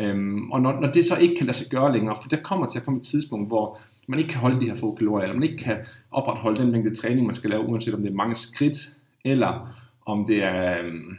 Øhm, 0.00 0.50
og 0.50 0.62
når, 0.62 0.80
når 0.80 0.92
det 0.92 1.06
så 1.06 1.16
ikke 1.16 1.36
kan 1.36 1.46
lade 1.46 1.56
sig 1.56 1.70
gøre 1.70 1.92
længere, 1.92 2.16
for 2.22 2.28
der 2.28 2.36
kommer 2.36 2.66
til 2.66 2.78
at 2.78 2.84
komme 2.84 3.00
et 3.00 3.06
tidspunkt, 3.06 3.48
hvor 3.48 3.78
man 4.08 4.18
ikke 4.18 4.30
kan 4.30 4.40
holde 4.40 4.60
de 4.60 4.66
her 4.66 4.76
få 4.76 4.94
kalorier, 4.94 5.22
eller 5.22 5.40
man 5.40 5.50
ikke 5.50 5.64
kan 5.64 5.76
opretholde 6.10 6.62
den 6.62 6.72
mængde 6.72 6.94
træning, 6.94 7.26
man 7.26 7.34
skal 7.34 7.50
lave, 7.50 7.66
uanset 7.66 7.94
om 7.94 8.02
det 8.02 8.10
er 8.10 8.14
mange 8.14 8.36
skridt, 8.36 8.96
eller 9.24 9.74
om 10.06 10.26
det 10.26 10.44
er 10.44 10.82
øhm, 10.82 11.18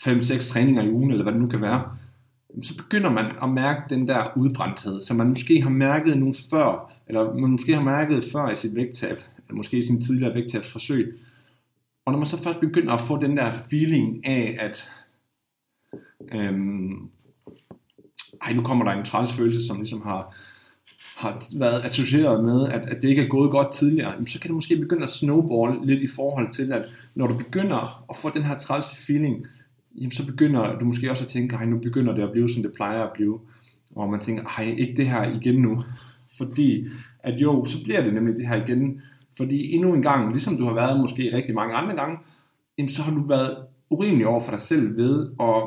5-6 0.00 0.52
træninger 0.52 0.82
i 0.82 0.90
ugen, 0.90 1.10
eller 1.10 1.22
hvad 1.22 1.32
det 1.32 1.40
nu 1.40 1.46
kan 1.46 1.60
være, 1.60 1.96
så 2.62 2.76
begynder 2.76 3.10
man 3.10 3.26
at 3.42 3.48
mærke 3.48 3.82
den 3.90 4.08
der 4.08 4.36
udbrændthed, 4.36 5.02
som 5.02 5.16
man 5.16 5.28
måske 5.28 5.62
har 5.62 5.70
mærket 5.70 6.18
nu 6.18 6.34
før, 6.50 6.92
eller 7.08 7.34
man 7.34 7.50
måske 7.50 7.74
har 7.74 7.82
mærket 7.82 8.24
før 8.32 8.50
i 8.50 8.54
sit 8.54 8.74
vægttab, 8.74 9.16
eller 9.46 9.56
måske 9.56 9.78
i 9.78 9.82
sin 9.82 10.02
tidligere 10.02 10.34
vægttabsforsøg. 10.34 11.20
Og 12.04 12.12
når 12.12 12.18
man 12.18 12.26
så 12.26 12.42
først 12.42 12.60
begynder 12.60 12.92
at 12.92 13.00
få 13.00 13.20
den 13.20 13.36
der 13.36 13.54
feeling 13.70 14.26
af, 14.26 14.56
at 14.60 14.92
øhm, 16.32 17.10
ej, 18.42 18.52
nu 18.52 18.62
kommer 18.62 18.84
der 18.84 18.92
en 18.92 19.04
træls 19.04 19.32
følelse, 19.32 19.66
som 19.66 19.76
ligesom 19.76 20.02
har, 20.02 20.34
har 21.18 21.44
været 21.58 21.84
associeret 21.84 22.44
med, 22.44 22.68
at, 22.68 22.86
at 22.86 23.02
det 23.02 23.08
ikke 23.08 23.22
er 23.22 23.28
gået 23.28 23.50
godt 23.50 23.72
tidligere, 23.72 24.26
så 24.26 24.40
kan 24.40 24.48
det 24.48 24.54
måske 24.54 24.76
begynde 24.76 25.02
at 25.02 25.08
snowball 25.08 25.86
lidt 25.86 26.02
i 26.02 26.06
forhold 26.06 26.52
til, 26.52 26.72
at 26.72 26.84
når 27.14 27.26
du 27.26 27.36
begynder 27.36 28.04
at 28.10 28.16
få 28.16 28.30
den 28.34 28.42
her 28.42 28.58
trælse 28.58 28.96
feeling, 29.06 29.46
jamen 29.96 30.12
så 30.12 30.26
begynder 30.26 30.78
du 30.78 30.84
måske 30.84 31.10
også 31.10 31.24
at 31.24 31.28
tænke, 31.28 31.56
at 31.56 31.68
nu 31.68 31.78
begynder 31.78 32.14
det 32.14 32.22
at 32.22 32.32
blive, 32.32 32.50
som 32.50 32.62
det 32.62 32.72
plejer 32.72 33.02
at 33.02 33.12
blive. 33.14 33.40
Og 33.96 34.10
man 34.10 34.20
tænker, 34.20 34.42
hej, 34.56 34.74
ikke 34.78 34.94
det 34.96 35.06
her 35.08 35.40
igen 35.40 35.62
nu. 35.62 35.84
Fordi 36.36 36.84
at 37.22 37.40
jo, 37.40 37.64
så 37.64 37.84
bliver 37.84 38.02
det 38.02 38.14
nemlig 38.14 38.34
det 38.34 38.48
her 38.48 38.64
igen. 38.64 39.02
Fordi 39.36 39.72
endnu 39.72 39.94
en 39.94 40.02
gang, 40.02 40.32
ligesom 40.32 40.56
du 40.56 40.64
har 40.64 40.74
været 40.74 41.00
måske 41.00 41.36
rigtig 41.36 41.54
mange 41.54 41.74
andre 41.74 41.96
gange, 41.96 42.18
jamen 42.78 42.90
så 42.90 43.02
har 43.02 43.14
du 43.14 43.22
været 43.22 43.56
urimelig 43.90 44.26
over 44.26 44.40
for 44.40 44.50
dig 44.50 44.60
selv 44.60 44.96
ved 44.96 45.30
at 45.40 45.62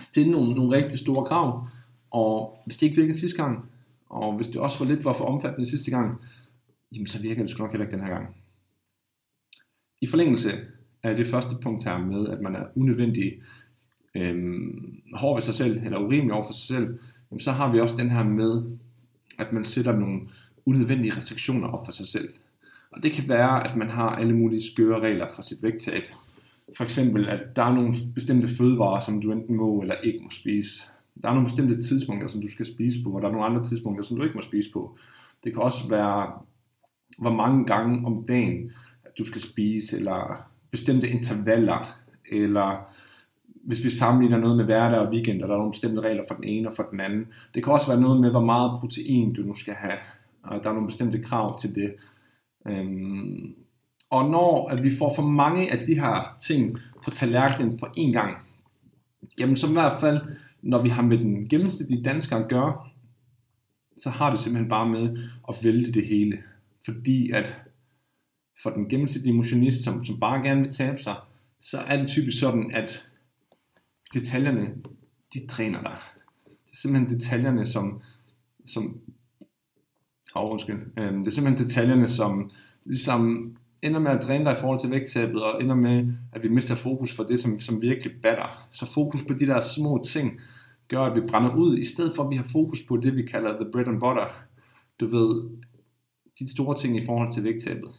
stille 0.00 0.30
nogle, 0.30 0.54
nogle 0.54 0.76
rigtig 0.76 0.98
store 0.98 1.24
krav. 1.24 1.66
Og 2.10 2.62
hvis 2.66 2.76
det 2.76 2.86
ikke 2.86 3.00
virkede 3.00 3.18
sidste 3.18 3.42
gang, 3.42 3.69
og 4.10 4.36
hvis 4.36 4.48
det 4.48 4.56
også 4.56 4.78
for 4.78 4.84
lidt 4.84 5.04
var 5.04 5.12
for 5.12 5.24
omfattende 5.24 5.70
sidste 5.70 5.90
gang, 5.90 6.20
jamen 6.94 7.06
så 7.06 7.22
virker 7.22 7.42
det 7.42 7.50
sgu 7.50 7.62
nok 7.62 7.72
heller 7.72 7.86
ikke 7.86 7.96
den 7.96 8.04
her 8.04 8.12
gang. 8.12 8.36
I 10.00 10.06
forlængelse 10.06 10.50
af 11.02 11.16
det 11.16 11.26
første 11.26 11.54
punkt 11.62 11.84
her 11.84 11.98
med, 11.98 12.28
at 12.28 12.40
man 12.40 12.54
er 12.54 12.64
unødvendig 12.76 13.42
øhm, 14.14 15.02
hård 15.14 15.36
ved 15.36 15.42
sig 15.42 15.54
selv, 15.54 15.84
eller 15.84 15.98
urimelig 15.98 16.32
over 16.32 16.44
for 16.44 16.52
sig 16.52 16.76
selv, 16.76 16.98
jamen, 17.30 17.40
så 17.40 17.52
har 17.52 17.72
vi 17.72 17.80
også 17.80 17.96
den 17.96 18.10
her 18.10 18.22
med, 18.22 18.78
at 19.38 19.52
man 19.52 19.64
sætter 19.64 19.96
nogle 19.96 20.20
unødvendige 20.66 21.16
restriktioner 21.16 21.68
op 21.68 21.86
for 21.86 21.92
sig 21.92 22.08
selv. 22.08 22.28
Og 22.90 23.02
det 23.02 23.12
kan 23.12 23.28
være, 23.28 23.68
at 23.68 23.76
man 23.76 23.90
har 23.90 24.10
alle 24.10 24.36
mulige 24.36 24.62
skøre 24.62 25.00
regler 25.00 25.30
for 25.30 25.42
sit 25.42 25.62
vægttab. 25.62 26.02
For 26.76 26.84
eksempel, 26.84 27.28
at 27.28 27.40
der 27.56 27.62
er 27.62 27.74
nogle 27.74 27.94
bestemte 28.14 28.48
fødevarer, 28.48 29.00
som 29.00 29.20
du 29.20 29.32
enten 29.32 29.56
må 29.56 29.80
eller 29.80 29.94
ikke 29.94 30.18
må 30.22 30.30
spise. 30.30 30.82
Der 31.22 31.28
er 31.28 31.32
nogle 31.32 31.46
bestemte 31.46 31.82
tidspunkter, 31.82 32.28
som 32.28 32.40
du 32.40 32.48
skal 32.48 32.66
spise 32.66 33.02
på, 33.04 33.10
og 33.10 33.22
der 33.22 33.28
er 33.28 33.32
nogle 33.32 33.46
andre 33.46 33.64
tidspunkter, 33.64 34.04
som 34.04 34.16
du 34.16 34.22
ikke 34.22 34.34
må 34.34 34.40
spise 34.40 34.70
på. 34.72 34.98
Det 35.44 35.52
kan 35.52 35.62
også 35.62 35.88
være, 35.88 36.32
hvor 37.18 37.32
mange 37.32 37.64
gange 37.64 38.06
om 38.06 38.24
dagen, 38.28 38.72
at 39.04 39.18
du 39.18 39.24
skal 39.24 39.40
spise, 39.40 39.96
eller 39.96 40.50
bestemte 40.70 41.08
intervaller, 41.08 41.86
eller 42.32 42.92
hvis 43.64 43.84
vi 43.84 43.90
sammenligner 43.90 44.38
noget 44.38 44.56
med 44.56 44.64
hverdag 44.64 44.98
og 45.00 45.12
weekend, 45.12 45.42
og 45.42 45.48
der 45.48 45.54
er 45.54 45.58
nogle 45.58 45.72
bestemte 45.72 46.00
regler 46.00 46.22
for 46.28 46.34
den 46.34 46.44
ene 46.44 46.68
og 46.68 46.72
for 46.76 46.82
den 46.90 47.00
anden. 47.00 47.26
Det 47.54 47.64
kan 47.64 47.72
også 47.72 47.86
være 47.86 48.00
noget 48.00 48.20
med, 48.20 48.30
hvor 48.30 48.44
meget 48.44 48.80
protein 48.80 49.32
du 49.32 49.42
nu 49.42 49.54
skal 49.54 49.74
have. 49.74 49.98
Og 50.42 50.64
der 50.64 50.70
er 50.70 50.74
nogle 50.74 50.88
bestemte 50.88 51.22
krav 51.22 51.60
til 51.60 51.74
det. 51.74 51.94
Øhm, 52.66 53.54
og 54.10 54.30
når 54.30 54.68
at 54.68 54.82
vi 54.82 54.90
får 54.98 55.12
for 55.16 55.22
mange 55.22 55.72
af 55.72 55.78
de 55.86 55.94
her 55.94 56.36
ting 56.40 56.78
på 57.04 57.10
tallerkenen 57.10 57.78
på 57.78 57.86
én 57.86 58.12
gang, 58.12 58.36
jamen 59.40 59.56
så 59.56 59.68
i 59.68 59.72
hvert 59.72 60.00
fald 60.00 60.20
når 60.62 60.82
vi 60.82 60.88
har 60.88 61.02
med 61.02 61.18
den 61.18 61.48
gennemsnitlige 61.48 62.02
dansker 62.02 62.36
at 62.36 62.48
gøre, 62.48 62.88
så 63.96 64.10
har 64.10 64.30
det 64.30 64.40
simpelthen 64.40 64.68
bare 64.68 64.88
med 64.88 65.18
at 65.48 65.54
vælte 65.62 65.92
det 65.92 66.06
hele. 66.06 66.42
Fordi 66.84 67.30
at 67.30 67.54
for 68.62 68.70
den 68.70 68.88
gennemsnitlige 68.88 69.34
motionist, 69.34 69.84
som, 69.84 70.04
som 70.04 70.20
bare 70.20 70.42
gerne 70.42 70.60
vil 70.60 70.72
tabe 70.72 71.02
sig, 71.02 71.16
så 71.62 71.78
er 71.78 71.96
det 71.96 72.08
typisk 72.08 72.40
sådan, 72.40 72.70
at 72.74 73.08
detaljerne, 74.14 74.74
de 75.34 75.46
træner 75.46 75.82
dig. 75.82 75.96
Det 76.44 76.72
er 76.72 76.76
simpelthen 76.76 77.18
detaljerne, 77.18 77.66
som, 77.66 78.02
som 78.66 79.00
oh, 80.34 80.52
undskyld. 80.52 80.80
Øhm, 80.96 81.18
det 81.18 81.26
er 81.26 81.34
simpelthen 81.34 81.66
detaljerne, 81.66 82.08
som 82.08 82.50
ligesom 82.84 83.56
ender 83.82 84.00
med 84.00 84.10
at 84.10 84.22
dræne 84.22 84.44
dig 84.44 84.52
i 84.52 84.60
forhold 84.60 84.80
til 84.80 84.90
vægttabet, 84.90 85.42
og 85.42 85.62
ender 85.62 85.74
med, 85.74 86.12
at 86.32 86.42
vi 86.42 86.48
mister 86.48 86.74
fokus 86.74 87.16
for 87.16 87.24
det, 87.24 87.40
som, 87.40 87.60
som 87.60 87.82
virkelig 87.82 88.12
batter. 88.22 88.68
Så 88.72 88.86
fokus 88.86 89.22
på 89.22 89.34
de 89.34 89.46
der 89.46 89.60
små 89.60 90.04
ting, 90.06 90.40
gør, 90.88 91.00
at 91.00 91.22
vi 91.22 91.26
brænder 91.28 91.54
ud, 91.54 91.78
i 91.78 91.84
stedet 91.84 92.16
for 92.16 92.24
at 92.24 92.30
vi 92.30 92.36
har 92.36 92.46
fokus 92.52 92.82
på 92.82 92.96
det, 92.96 93.16
vi 93.16 93.22
kalder 93.22 93.62
the 93.62 93.70
bread 93.72 93.88
and 93.88 94.00
butter. 94.00 94.26
Du 95.00 95.06
ved, 95.06 95.50
de 96.38 96.50
store 96.50 96.76
ting 96.76 96.96
i 96.96 97.06
forhold 97.06 97.32
til 97.32 97.44
vægttabet. 97.44 97.90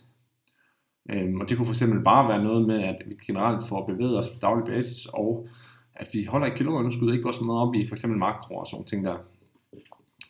Øhm, 1.10 1.42
og 1.42 1.50
det 1.50 1.58
kunne 1.58 1.68
for 1.68 1.74
eksempel 1.74 2.04
bare 2.04 2.30
være 2.30 2.44
noget 2.44 2.68
med, 2.68 2.84
at 2.84 2.96
vi 3.08 3.16
generelt 3.28 3.68
får 3.68 3.86
bevæget 3.86 4.18
os 4.18 4.30
på 4.30 4.40
daglig 4.42 4.66
basis, 4.66 5.06
og 5.06 5.48
at 5.96 6.08
vi 6.14 6.24
holder 6.24 6.48
i 6.48 6.58
kalorieunderskud, 6.58 7.08
og 7.08 7.14
ikke 7.14 7.24
går 7.24 7.32
så 7.32 7.44
meget 7.44 7.68
op 7.68 7.76
i 7.76 7.88
for 7.88 7.96
eksempel 7.96 8.20
makro 8.20 8.56
og 8.56 8.68
sådan 8.68 8.86
ting 8.86 9.06
der. 9.06 9.18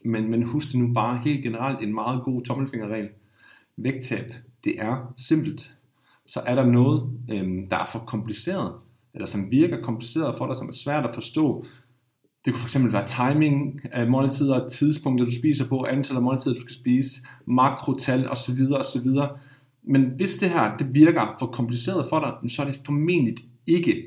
Men, 0.03 0.31
men 0.31 0.43
husk 0.43 0.71
det 0.71 0.79
nu 0.79 0.93
bare 0.93 1.17
helt 1.17 1.43
generelt 1.43 1.81
en 1.81 1.93
meget 1.93 2.23
god 2.23 2.41
tommelfingerregel. 2.41 3.09
Vægttab, 3.77 4.33
det 4.63 4.79
er 4.79 5.13
simpelt. 5.17 5.71
Så 6.27 6.39
er 6.39 6.55
der 6.55 6.65
noget, 6.65 7.09
øhm, 7.31 7.69
der 7.69 7.77
er 7.77 7.85
for 7.85 7.99
kompliceret, 7.99 8.73
eller 9.13 9.25
som 9.25 9.51
virker 9.51 9.81
kompliceret 9.81 10.37
for 10.37 10.47
dig, 10.47 10.57
som 10.57 10.67
er 10.67 10.73
svært 10.73 11.05
at 11.05 11.13
forstå, 11.13 11.65
det 12.45 12.53
kunne 12.53 12.69
fx 12.69 12.75
være 12.93 13.07
timing 13.07 13.81
af 13.91 14.07
måltider, 14.07 14.69
tidspunkter 14.69 15.25
du 15.25 15.31
spiser 15.31 15.67
på, 15.67 15.83
antal 15.83 16.15
af 16.15 16.21
måltider 16.21 16.55
du 16.55 16.61
skal 16.61 16.75
spise, 16.75 17.19
makrotal 17.45 18.29
osv. 18.29 18.59
osv. 18.79 19.09
Men 19.83 20.03
hvis 20.15 20.33
det 20.33 20.49
her 20.49 20.77
det 20.77 20.93
virker 20.93 21.35
for 21.39 21.45
kompliceret 21.45 22.09
for 22.09 22.19
dig, 22.19 22.51
så 22.51 22.61
er 22.61 22.65
det 22.65 22.81
formentlig 22.85 23.35
ikke 23.67 24.03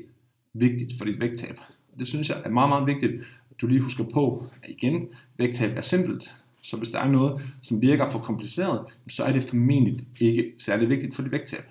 vigtigt 0.53 0.97
for 0.97 1.05
dit 1.05 1.19
vægttab. 1.19 1.59
Det 1.99 2.07
synes 2.07 2.29
jeg 2.29 2.41
er 2.45 2.49
meget, 2.49 2.69
meget 2.69 2.87
vigtigt, 2.87 3.13
at 3.51 3.61
du 3.61 3.67
lige 3.67 3.81
husker 3.81 4.03
på, 4.03 4.47
at 4.63 4.69
igen, 4.69 5.07
vægttab 5.37 5.77
er 5.77 5.81
simpelt. 5.81 6.35
Så 6.65 6.77
hvis 6.77 6.89
der 6.89 6.99
er 6.99 7.07
noget, 7.07 7.41
som 7.61 7.81
virker 7.81 8.09
for 8.09 8.19
kompliceret, 8.19 8.85
så 9.09 9.23
er 9.23 9.31
det 9.31 9.43
formentlig 9.43 10.07
ikke 10.19 10.53
særlig 10.57 10.89
vigtigt 10.89 11.15
for 11.15 11.21
dit 11.21 11.31
vægttab. 11.31 11.63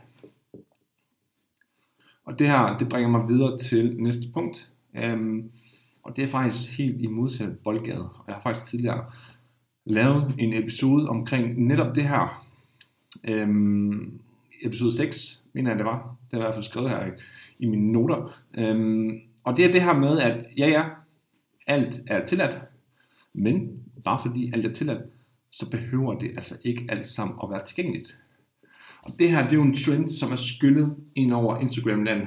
Og 2.25 2.39
det 2.39 2.49
her, 2.49 2.79
det 2.79 2.89
bringer 2.89 3.11
mig 3.11 3.29
videre 3.29 3.59
til 3.59 3.97
næste 4.03 4.23
punkt. 4.35 4.71
Øhm, 4.97 5.51
og 6.03 6.17
det 6.17 6.25
er 6.25 6.29
faktisk 6.29 6.79
helt 6.79 7.01
i 7.01 7.07
modsat 7.07 7.59
boldgade. 7.59 8.03
Og 8.03 8.25
jeg 8.27 8.35
har 8.35 8.43
faktisk 8.43 8.67
tidligere 8.67 9.05
lavet 9.85 10.35
en 10.39 10.53
episode 10.53 11.09
omkring 11.09 11.67
netop 11.67 11.95
det 11.95 12.09
her. 12.09 12.47
Øhm, 13.29 14.21
episode 14.63 14.93
6, 14.93 15.43
mener 15.53 15.71
jeg 15.71 15.79
det 15.79 15.87
var. 15.87 16.17
Det 16.31 16.37
er 16.37 16.41
i 16.41 16.45
hvert 16.45 16.55
fald 16.55 16.65
skrevet 16.65 16.91
her 16.91 17.11
i 17.59 17.67
mine 17.67 17.93
noter. 17.93 18.35
Øhm, 18.55 19.21
og 19.45 19.57
det 19.57 19.65
er 19.65 19.73
det 19.73 19.83
her 19.83 19.95
med, 19.95 20.19
at 20.19 20.47
ja 20.57 20.69
ja, 20.69 20.85
alt 21.67 22.03
er 22.07 22.25
tilladt. 22.25 22.57
Men 23.33 23.84
bare 24.05 24.19
fordi 24.23 24.51
alt 24.55 24.67
er 24.67 24.73
tilladt, 24.73 25.03
så 25.51 25.71
behøver 25.71 26.19
det 26.19 26.31
altså 26.37 26.57
ikke 26.65 26.87
alt 26.89 27.07
sammen 27.07 27.37
at 27.43 27.51
være 27.51 27.67
tilgængeligt. 27.67 28.19
Og 29.03 29.15
det 29.19 29.31
her, 29.31 29.43
det 29.43 29.53
er 29.53 29.57
jo 29.57 29.63
en 29.63 29.77
trend, 29.77 30.11
som 30.11 30.33
er 30.33 30.37
skyllet 30.37 30.97
ind 31.15 31.33
over 31.33 31.59
Instagram-land. 31.59 32.27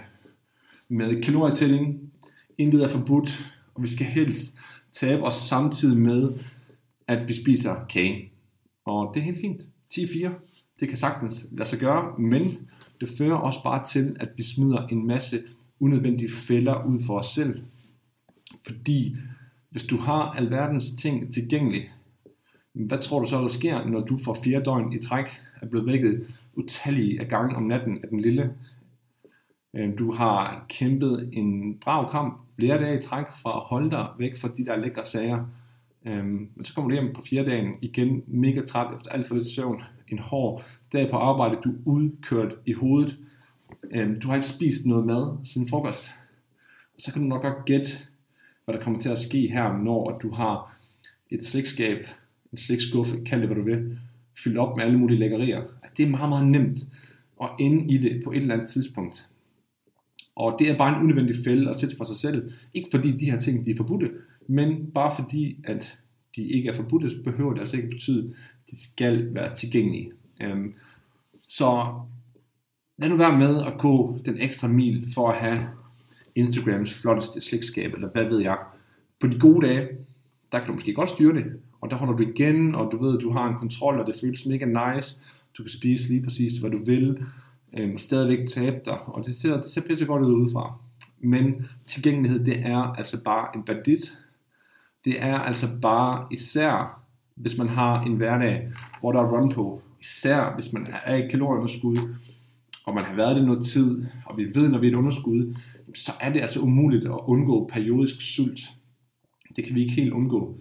Med 0.89 1.24
kalorietælling, 1.24 2.12
intet 2.57 2.84
er 2.84 2.88
forbudt, 2.88 3.53
og 3.75 3.84
vi 3.84 3.88
skal 3.88 4.05
helst 4.05 4.57
tabe 4.93 5.24
os 5.24 5.36
samtidig 5.36 5.98
med, 5.98 6.34
at 7.07 7.27
vi 7.27 7.34
spiser 7.34 7.75
kage. 7.89 8.31
Og 8.86 9.12
det 9.13 9.19
er 9.19 9.24
helt 9.24 9.39
fint. 9.41 9.62
10-4, 9.93 10.29
det 10.79 10.89
kan 10.89 10.98
sagtens 10.98 11.48
lade 11.51 11.69
sig 11.69 11.79
gøre, 11.79 12.19
men 12.19 12.69
det 13.01 13.10
fører 13.17 13.36
også 13.36 13.63
bare 13.63 13.84
til, 13.84 14.17
at 14.19 14.29
vi 14.38 14.43
smider 14.43 14.88
en 14.88 15.07
masse 15.07 15.43
unødvendige 15.79 16.31
fælder 16.31 16.84
ud 16.84 17.03
for 17.03 17.19
os 17.19 17.25
selv. 17.27 17.63
Fordi 18.65 19.15
hvis 19.69 19.83
du 19.83 19.97
har 19.97 20.31
alverdens 20.31 20.91
ting 20.91 21.33
tilgængeligt, 21.33 21.86
hvad 22.74 22.97
tror 22.97 23.19
du 23.19 23.25
så, 23.25 23.41
der 23.41 23.47
sker, 23.47 23.86
når 23.86 24.00
du 24.00 24.17
for 24.17 24.38
fire 24.43 24.63
døgn 24.63 24.93
i 24.93 25.01
træk 25.01 25.25
er 25.62 25.65
blevet 25.65 25.88
vækket 25.88 26.27
utallige 26.53 27.21
af 27.21 27.27
gange 27.27 27.55
om 27.55 27.63
natten 27.63 28.00
af 28.03 28.09
den 28.09 28.19
lille? 28.19 28.53
Øhm, 29.75 29.97
du 29.97 30.12
har 30.12 30.65
kæmpet 30.69 31.29
en 31.33 31.77
brav 31.79 32.12
kamp 32.12 32.41
flere 32.55 32.77
dage 32.77 33.00
i 33.00 33.01
træk 33.01 33.25
for 33.41 33.50
at 33.50 33.62
holde 33.62 33.91
dig 33.91 34.07
væk 34.19 34.38
fra 34.38 34.50
de 34.57 34.65
der 34.65 34.75
lækre 34.75 35.05
sager. 35.05 35.45
Øhm, 36.05 36.50
men 36.55 36.65
så 36.65 36.74
kommer 36.74 36.89
du 36.89 36.95
hjem 36.95 37.13
på 37.13 37.21
fjerde 37.29 37.50
dagen 37.50 37.74
igen 37.81 38.24
mega 38.27 38.62
træt 38.62 38.95
efter 38.95 39.12
alt 39.12 39.27
for 39.27 39.36
lidt 39.36 39.47
søvn. 39.47 39.81
En 40.07 40.19
hård 40.19 40.63
dag 40.93 41.12
på 41.12 41.17
arbejde, 41.17 41.62
du 41.63 41.69
er 41.69 41.77
udkørt 41.86 42.55
i 42.65 42.74
hovedet. 42.74 43.17
Øhm, 43.91 44.19
du 44.19 44.27
har 44.27 44.36
ikke 44.36 44.47
spist 44.47 44.86
noget 44.86 45.05
mad 45.05 45.45
siden 45.45 45.67
frokost. 45.67 46.09
Og 46.95 47.01
så 47.01 47.13
kan 47.13 47.21
du 47.21 47.27
nok 47.27 47.41
godt 47.41 47.65
gætte, 47.65 47.89
hvad 48.67 48.77
der 48.77 48.83
kommer 48.83 49.00
til 49.00 49.09
at 49.09 49.19
ske 49.19 49.47
her, 49.47 49.77
når 49.77 50.19
du 50.24 50.31
har 50.31 50.77
et 51.29 51.45
slikskab, 51.45 52.07
en 52.51 52.57
slikskuffe, 52.57 53.17
kald 53.25 53.41
det 53.41 53.50
hvad 53.50 53.57
du 53.57 53.63
vil, 53.63 54.00
fyldt 54.43 54.57
op 54.57 54.77
med 54.77 54.86
alle 54.86 55.00
mulige 55.00 55.19
lækkerier. 55.19 55.63
Det 55.97 56.05
er 56.05 56.09
meget, 56.09 56.29
meget 56.29 56.47
nemt 56.47 56.79
at 57.41 57.50
ende 57.59 57.93
i 57.93 57.97
det 57.97 58.24
på 58.24 58.31
et 58.31 58.38
eller 58.38 58.53
andet 58.53 58.69
tidspunkt. 58.69 59.27
Og 60.36 60.55
det 60.59 60.69
er 60.69 60.77
bare 60.77 60.97
en 60.97 61.03
unødvendig 61.03 61.36
fælde 61.45 61.69
at 61.69 61.75
sætte 61.75 61.97
for 61.97 62.03
sig 62.03 62.17
selv. 62.17 62.51
Ikke 62.74 62.88
fordi 62.91 63.12
de 63.12 63.31
her 63.31 63.39
ting 63.39 63.65
de 63.65 63.71
er 63.71 63.75
forbudte, 63.75 64.12
men 64.47 64.91
bare 64.91 65.12
fordi 65.15 65.57
at 65.63 66.00
de 66.36 66.47
ikke 66.47 66.69
er 66.69 66.74
forbudte, 66.74 67.21
behøver 67.24 67.53
det 67.53 67.59
altså 67.59 67.75
ikke 67.75 67.89
betyde, 67.89 68.27
at 68.29 68.71
de 68.71 68.83
skal 68.83 69.33
være 69.33 69.55
tilgængelige. 69.55 70.12
Øhm, 70.41 70.74
så 71.47 71.93
lad 72.97 73.09
nu 73.09 73.17
være 73.17 73.38
med 73.38 73.62
at 73.62 73.74
gå 73.79 74.19
den 74.25 74.41
ekstra 74.41 74.67
mil 74.67 75.07
for 75.13 75.29
at 75.29 75.38
have 75.38 75.67
Instagrams 76.38 77.01
flotteste 77.01 77.41
slægtskab, 77.41 77.94
eller 77.94 78.10
hvad 78.10 78.25
ved 78.25 78.41
jeg. 78.41 78.58
På 79.20 79.27
de 79.27 79.39
gode 79.39 79.67
dage, 79.67 79.88
der 80.51 80.60
kan 80.60 80.67
du 80.67 80.74
måske 80.74 80.94
godt 80.94 81.10
styre 81.10 81.36
det, 81.36 81.46
og 81.82 81.89
der 81.89 81.96
holder 81.96 82.13
du 82.13 82.24
igen, 82.24 82.75
og 82.75 82.91
du 82.91 83.03
ved, 83.03 83.20
du 83.20 83.32
har 83.32 83.48
en 83.50 83.56
kontrol, 83.60 84.00
og 84.00 84.08
det 84.08 84.15
føles 84.22 84.46
mega 84.46 84.65
nice. 84.65 85.15
Du 85.58 85.63
kan 85.63 85.70
spise 85.70 86.08
lige 86.08 86.24
præcis, 86.24 86.58
hvad 86.58 86.72
du 86.72 86.84
vil, 86.86 87.25
øhm, 87.77 87.98
stadigvæk 87.98 88.48
tabe 88.48 88.79
dig, 88.86 89.00
og 89.06 89.25
det 89.25 89.36
ser, 89.36 89.58
det 89.58 89.72
ser 89.72 89.82
pisse 89.82 90.06
godt 90.06 90.24
ud 90.24 90.34
udefra. 90.34 90.74
Men 91.20 91.67
tilgængelighed, 91.86 92.46
det 92.46 92.60
er 92.60 92.77
altså 92.77 93.24
bare 93.24 93.48
en 93.56 93.63
bandit. 93.63 94.13
Det 95.06 95.22
er 95.22 95.39
altså 95.39 95.67
bare 95.82 96.25
især, 96.32 97.01
hvis 97.36 97.58
man 97.58 97.70
har 97.70 98.01
en 98.01 98.15
hverdag, 98.15 98.72
hvor 99.00 99.12
der 99.12 99.20
er 99.20 99.32
run 99.32 99.53
på. 99.53 99.82
Især 100.01 100.53
hvis 100.56 100.74
man 100.74 100.88
er 101.06 101.15
i 101.15 101.27
kalorieunderskud, 101.27 102.15
og 102.86 102.96
man 102.96 103.06
har 103.06 103.15
været 103.15 103.36
det 103.36 103.46
noget 103.46 103.65
tid, 103.65 104.06
og 104.25 104.38
vi 104.38 104.56
ved, 104.56 104.70
når 104.70 104.79
vi 104.79 104.88
er 104.88 104.91
et 104.91 104.96
underskud, 104.96 105.56
så 105.96 106.12
er 106.22 106.34
det 106.34 106.41
altså 106.41 106.60
umuligt 106.60 107.06
at 107.06 107.20
undgå 107.25 107.70
periodisk 107.74 108.36
sult. 108.36 108.62
Det 109.56 109.65
kan 109.65 109.75
vi 109.75 109.82
ikke 109.82 109.94
helt 109.94 110.13
undgå. 110.13 110.60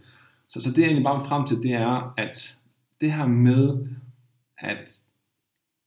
Så, 0.49 0.63
så 0.63 0.71
det 0.71 0.79
er 0.79 0.85
egentlig 0.85 1.05
bare 1.05 1.21
frem 1.21 1.47
til, 1.47 1.57
det 1.57 1.73
er, 1.73 2.15
at 2.19 2.57
det 3.01 3.13
her 3.13 3.27
med, 3.27 3.87
at 4.59 5.03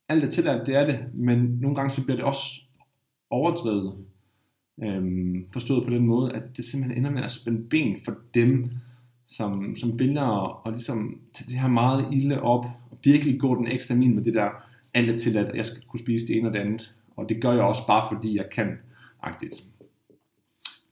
alt 0.10 0.24
er 0.24 0.30
tilladt, 0.30 0.68
det 0.68 0.76
er 0.76 0.86
det, 0.86 1.00
men 1.14 1.38
nogle 1.38 1.76
gange 1.76 1.92
så 1.92 2.04
bliver 2.06 2.16
det 2.16 2.26
også 2.26 2.62
overdrevet. 3.30 3.96
Øhm, 4.84 5.46
forstået 5.54 5.84
på 5.84 5.90
den 5.90 6.06
måde, 6.06 6.34
at 6.34 6.58
det 6.58 6.66
simpelthen 6.66 6.98
ender 6.98 7.12
med 7.12 7.24
at 7.24 7.32
spænde 7.32 7.70
ben 7.70 7.98
for 8.06 8.16
dem, 8.34 8.72
som, 9.28 9.76
som 9.76 10.00
vælger 10.00 10.22
og 10.66 10.72
ligesom 10.72 11.20
tage 11.34 11.50
det 11.50 11.60
her 11.60 11.68
meget 11.68 12.06
ilde 12.12 12.42
op, 12.42 12.66
og 12.92 12.98
virkelig 13.04 13.40
gå 13.40 13.56
den 13.56 13.68
ekstra 13.68 13.96
min 13.96 14.16
med 14.16 14.24
det 14.24 14.34
der, 14.34 14.50
alt 14.94 15.10
er 15.10 15.18
tilladt, 15.18 15.48
at 15.48 15.56
jeg 15.56 15.66
skal 15.66 15.82
kunne 15.88 16.00
spise 16.00 16.28
det 16.28 16.38
ene 16.38 16.48
og 16.48 16.54
det 16.54 16.60
andet. 16.60 16.94
Og 17.16 17.30
det 17.30 17.42
gør 17.42 17.52
jeg 17.52 17.62
også 17.62 17.88
bare 17.88 18.06
fordi 18.12 18.38
jeg 18.38 18.50
kan, 18.52 18.78
agtigt. 19.24 19.64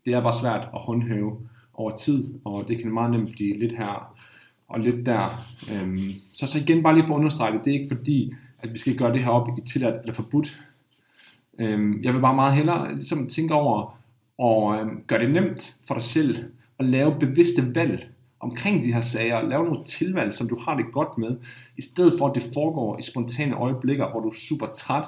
Det 0.05 0.13
er 0.13 0.21
bare 0.21 0.39
svært 0.41 0.69
at 0.73 0.81
håndhæve 0.81 1.39
over 1.73 1.95
tid, 1.95 2.33
og 2.45 2.67
det 2.67 2.77
kan 2.77 2.91
meget 2.91 3.11
nemt 3.11 3.31
blive 3.31 3.59
lidt 3.59 3.77
her 3.77 4.15
og 4.67 4.79
lidt 4.79 5.05
der. 5.05 5.45
Øhm, 5.71 6.13
så, 6.33 6.47
så 6.47 6.57
igen 6.57 6.83
bare 6.83 6.95
lige 6.95 7.07
for 7.07 7.13
at 7.13 7.19
understrege 7.19 7.53
det, 7.53 7.65
det 7.65 7.75
er 7.75 7.79
ikke 7.79 7.95
fordi, 7.95 8.33
at 8.59 8.73
vi 8.73 8.77
skal 8.77 8.97
gøre 8.97 9.13
det 9.13 9.23
her 9.23 9.31
op 9.31 9.47
i 9.57 9.61
tilladt 9.61 10.01
eller 10.01 10.13
forbudt. 10.13 10.59
Øhm, 11.59 12.03
jeg 12.03 12.13
vil 12.13 12.21
bare 12.21 12.35
meget 12.35 12.53
hellere 12.53 12.95
ligesom, 12.95 13.27
tænke 13.27 13.53
over 13.53 13.97
og 14.37 14.79
øhm, 14.79 15.03
gøre 15.07 15.19
det 15.19 15.31
nemt 15.31 15.75
for 15.87 15.93
dig 15.93 16.03
selv 16.03 16.45
at 16.79 16.85
lave 16.85 17.19
bevidste 17.19 17.75
valg 17.75 18.09
omkring 18.39 18.83
de 18.83 18.93
her 18.93 19.01
sager. 19.01 19.41
Lave 19.41 19.65
nogle 19.65 19.85
tilvalg, 19.85 20.35
som 20.35 20.49
du 20.49 20.59
har 20.59 20.75
det 20.75 20.85
godt 20.91 21.17
med, 21.17 21.37
i 21.77 21.81
stedet 21.81 22.13
for 22.17 22.27
at 22.27 22.35
det 22.35 22.49
foregår 22.53 22.97
i 22.99 23.01
spontane 23.01 23.55
øjeblikker, 23.55 24.11
hvor 24.11 24.19
du 24.19 24.29
er 24.29 24.33
super 24.33 24.67
træt, 24.67 25.03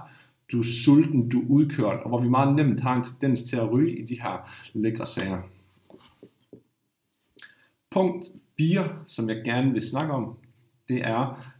du 0.51 0.59
er 0.59 0.63
sulten, 0.63 1.29
du 1.29 1.41
er 1.41 1.49
udkørt, 1.49 1.99
og 1.99 2.09
hvor 2.09 2.21
vi 2.21 2.29
meget 2.29 2.55
nemt 2.55 2.79
har 2.79 2.95
en 2.95 3.03
tendens 3.03 3.43
til 3.43 3.55
at 3.55 3.71
ryge 3.71 3.99
i 3.99 4.05
de 4.05 4.21
her 4.21 4.51
lækre 4.73 5.07
sager. 5.07 5.41
Punkt 7.91 8.27
4, 8.57 9.03
som 9.05 9.29
jeg 9.29 9.41
gerne 9.45 9.71
vil 9.71 9.81
snakke 9.81 10.13
om, 10.13 10.37
det 10.87 11.07
er 11.07 11.51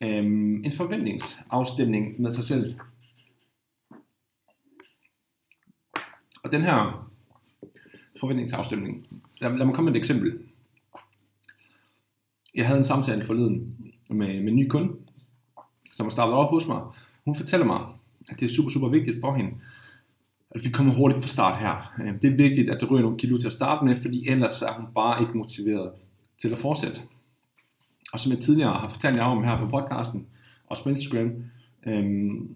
øhm, 0.00 0.64
en 0.64 0.72
forventningsafstemning 0.72 2.20
med 2.20 2.30
sig 2.30 2.44
selv. 2.44 2.74
Og 6.42 6.52
den 6.52 6.62
her 6.62 7.10
forventningsafstemning, 8.20 9.04
lad, 9.40 9.56
lad 9.56 9.66
mig 9.66 9.74
komme 9.74 9.90
med 9.90 9.96
et 9.96 10.00
eksempel. 10.00 10.38
Jeg 12.54 12.66
havde 12.66 12.78
en 12.78 12.84
samtale 12.84 13.24
forleden 13.24 13.76
med, 14.10 14.40
med 14.40 14.48
en 14.48 14.56
ny 14.56 14.68
kunde, 14.68 14.96
som 15.94 16.06
har 16.06 16.10
startet 16.10 16.34
op 16.34 16.50
hos 16.50 16.66
mig. 16.66 16.82
Hun 17.24 17.36
fortæller 17.36 17.66
mig, 17.66 17.80
det 18.36 18.42
er 18.42 18.54
super, 18.54 18.70
super 18.70 18.88
vigtigt 18.88 19.20
for 19.20 19.34
hende, 19.34 19.50
at 20.50 20.64
vi 20.64 20.70
kommer 20.70 20.94
hurtigt 20.94 21.22
fra 21.22 21.28
start 21.28 21.60
her. 21.60 21.92
Øhm, 22.04 22.18
det 22.18 22.32
er 22.32 22.36
vigtigt, 22.36 22.70
at 22.70 22.80
der 22.80 22.86
ryger 22.86 23.02
nogle 23.02 23.18
kilo 23.18 23.38
til 23.38 23.46
at 23.46 23.52
starte 23.52 23.84
med, 23.84 23.94
fordi 23.94 24.28
ellers 24.28 24.62
er 24.62 24.72
hun 24.72 24.86
bare 24.94 25.22
ikke 25.22 25.38
motiveret 25.38 25.90
til 26.42 26.52
at 26.52 26.58
fortsætte. 26.58 27.00
Og 28.12 28.20
som 28.20 28.32
jeg 28.32 28.40
tidligere 28.40 28.72
har 28.72 28.88
fortalt 28.88 29.16
jer 29.16 29.24
om 29.24 29.44
her 29.44 29.58
på 29.58 29.66
podcasten, 29.66 30.26
og 30.66 30.76
på 30.82 30.88
Instagram, 30.88 31.30
øhm, 31.86 32.54